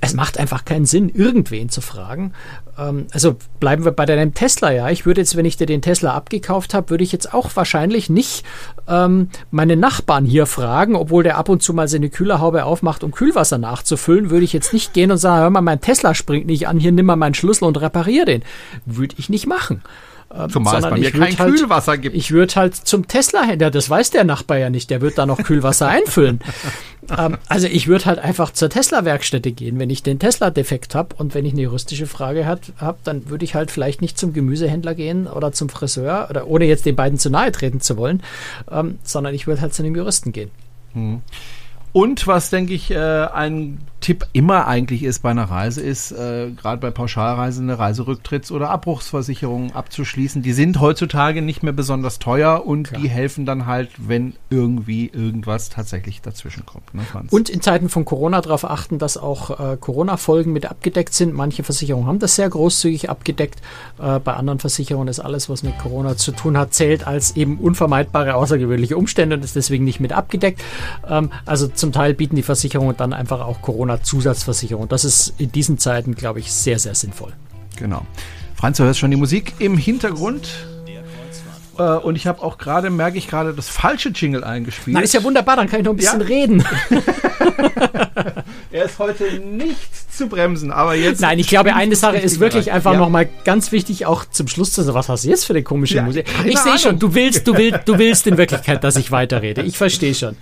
[0.00, 2.32] es macht einfach keinen Sinn, irgendwen zu fragen.
[2.78, 4.88] Ähm, also bleiben wir bei deinem Tesla, ja.
[4.88, 8.08] Ich würde jetzt, wenn ich dir den Tesla abgekauft habe, würde ich jetzt auch wahrscheinlich
[8.08, 8.44] nicht
[8.88, 13.12] ähm, meine Nachbarn hier fragen, obwohl der ab und zu mal seine Kühlerhaube aufmacht, um
[13.12, 16.66] Kühlwasser nachzufüllen, würde ich jetzt nicht gehen und sagen, hör mal, mein Tesla springt nicht
[16.66, 18.42] an, hier nimm mal meinen Schlüssel und reparier den.
[18.86, 19.82] Würde ich nicht machen.
[20.32, 22.14] Ähm, Zumal es bei mir kein halt, Kühlwasser gibt.
[22.14, 25.42] Ich würde halt zum Tesla-Händler, das weiß der Nachbar ja nicht, der wird da noch
[25.42, 26.40] Kühlwasser einfüllen.
[27.16, 31.34] ähm, also ich würde halt einfach zur Tesla-Werkstätte gehen, wenn ich den Tesla-Defekt habe und
[31.34, 35.26] wenn ich eine juristische Frage habe, dann würde ich halt vielleicht nicht zum Gemüsehändler gehen
[35.26, 38.22] oder zum Friseur, oder ohne jetzt den beiden zu nahe treten zu wollen,
[38.70, 40.50] ähm, sondern ich würde halt zu einem Juristen gehen.
[40.92, 41.22] Hm.
[41.92, 46.50] Und was, denke ich, äh, ein Tipp immer eigentlich ist bei einer Reise, ist äh,
[46.50, 50.42] gerade bei Pauschalreisen eine Reiserücktritts- oder Abbruchsversicherung abzuschließen.
[50.42, 53.00] Die sind heutzutage nicht mehr besonders teuer und Klar.
[53.00, 56.94] die helfen dann halt, wenn irgendwie irgendwas tatsächlich dazwischen kommt.
[56.94, 61.34] Ne, und in Zeiten von Corona darauf achten, dass auch äh, Corona-Folgen mit abgedeckt sind.
[61.34, 63.60] Manche Versicherungen haben das sehr großzügig abgedeckt.
[64.00, 67.58] Äh, bei anderen Versicherungen ist alles, was mit Corona zu tun hat, zählt als eben
[67.58, 70.62] unvermeidbare außergewöhnliche Umstände und ist deswegen nicht mit abgedeckt.
[71.08, 73.60] Ähm, also zum Teil bieten die Versicherungen dann einfach auch
[73.90, 74.88] Corona-Zusatzversicherung.
[74.88, 77.32] Das ist in diesen Zeiten, glaube ich, sehr, sehr sinnvoll.
[77.76, 78.06] Genau.
[78.54, 80.48] Franz, du hörst schon die Musik im Hintergrund.
[81.80, 84.94] Äh, und ich habe auch gerade, merke ich gerade, das falsche Jingle eingespielt.
[84.94, 86.26] Na, ist ja wunderbar, dann kann ich noch ein bisschen ja.
[86.26, 86.62] reden.
[88.70, 91.22] er ist heute nicht zu bremsen, aber jetzt.
[91.22, 92.76] Nein, ich glaube, eine Sache ist wirklich Bereich.
[92.76, 92.98] einfach ja.
[92.98, 95.96] nochmal ganz wichtig, auch zum Schluss zu sagen, was hast du jetzt für eine komische
[95.96, 96.26] ja, Musik?
[96.44, 99.62] Ich sehe schon, du willst, du willst, du willst in Wirklichkeit, dass ich weiterrede.
[99.62, 100.36] Ich verstehe schon.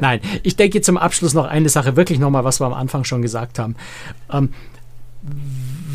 [0.00, 3.20] Nein, ich denke zum Abschluss noch eine Sache, wirklich nochmal, was wir am Anfang schon
[3.20, 3.74] gesagt haben.
[4.32, 4.50] Ähm,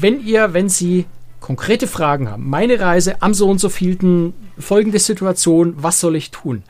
[0.01, 1.05] wenn ihr, wenn Sie
[1.49, 6.29] konkrete Fragen haben, meine Reise am so und so vielten, folgende Situation, was soll ich
[6.29, 6.61] tun?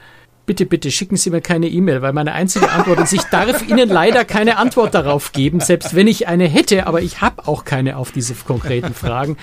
[0.46, 3.90] Bitte, bitte schicken Sie mir keine E-Mail, weil meine einzige Antwort ist, ich darf Ihnen
[3.90, 7.98] leider keine Antwort darauf geben, selbst wenn ich eine hätte, aber ich habe auch keine
[7.98, 9.36] auf diese konkreten Fragen.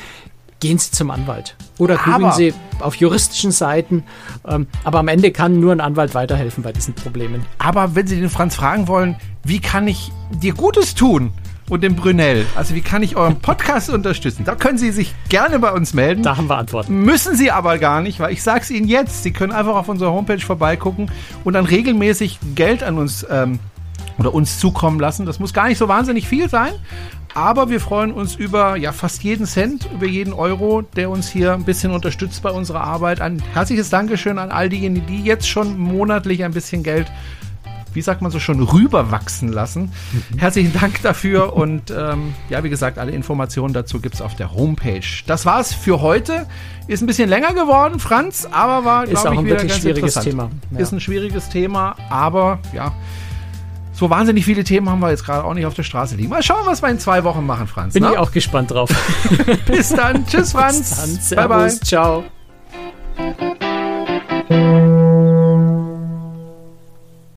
[0.59, 1.55] gehen Sie zum Anwalt.
[1.77, 4.05] Oder googeln Sie auf juristischen Seiten.
[4.49, 7.45] Ähm, aber am Ende kann nur ein Anwalt weiterhelfen bei diesen Problemen.
[7.59, 11.33] Aber wenn Sie den Franz fragen wollen, wie kann ich dir Gutes tun?
[11.69, 12.47] Und dem Brunel.
[12.55, 14.45] Also wie kann ich euren Podcast unterstützen?
[14.45, 16.23] Da können Sie sich gerne bei uns melden.
[16.23, 17.03] Da haben wir Antworten.
[17.03, 19.25] Müssen Sie aber gar nicht, weil ich sage es Ihnen jetzt.
[19.25, 21.11] Sie können einfach auf unserer Homepage vorbeigucken
[21.43, 23.59] und dann regelmäßig Geld an uns ähm,
[24.19, 25.27] oder uns zukommen lassen.
[25.27, 26.73] Das muss gar nicht so wahnsinnig viel sein,
[27.35, 31.53] aber wir freuen uns über ja, fast jeden Cent, über jeden Euro, der uns hier
[31.53, 33.21] ein bisschen unterstützt bei unserer Arbeit.
[33.21, 37.11] Ein herzliches Dankeschön an all diejenigen, die jetzt schon monatlich ein bisschen Geld
[37.97, 39.93] wie sagt man so schon, rüberwachsen lassen.
[40.31, 40.39] Mhm.
[40.39, 44.55] Herzlichen Dank dafür und ähm, ja, wie gesagt, alle Informationen dazu gibt es auf der
[44.55, 45.01] Homepage.
[45.27, 46.47] Das war's für heute.
[46.87, 50.51] Ist ein bisschen länger geworden, Franz, aber war, glaube ich, wieder ganz schwieriges Thema.
[50.71, 50.79] Ja.
[50.79, 52.93] Ist ein schwieriges Thema, aber ja,
[53.93, 56.29] so wahnsinnig viele Themen haben wir jetzt gerade auch nicht auf der Straße liegen.
[56.29, 57.95] Mal schauen, was wir in zwei Wochen machen, Franz.
[57.95, 58.13] Bin ne?
[58.13, 58.91] ich auch gespannt drauf.
[59.67, 60.27] Bis dann.
[60.27, 60.91] Tschüss, Franz.
[60.91, 61.09] Bis dann.
[61.09, 61.49] Servus.
[61.49, 61.81] Bye, bye.
[63.41, 63.65] Ciao.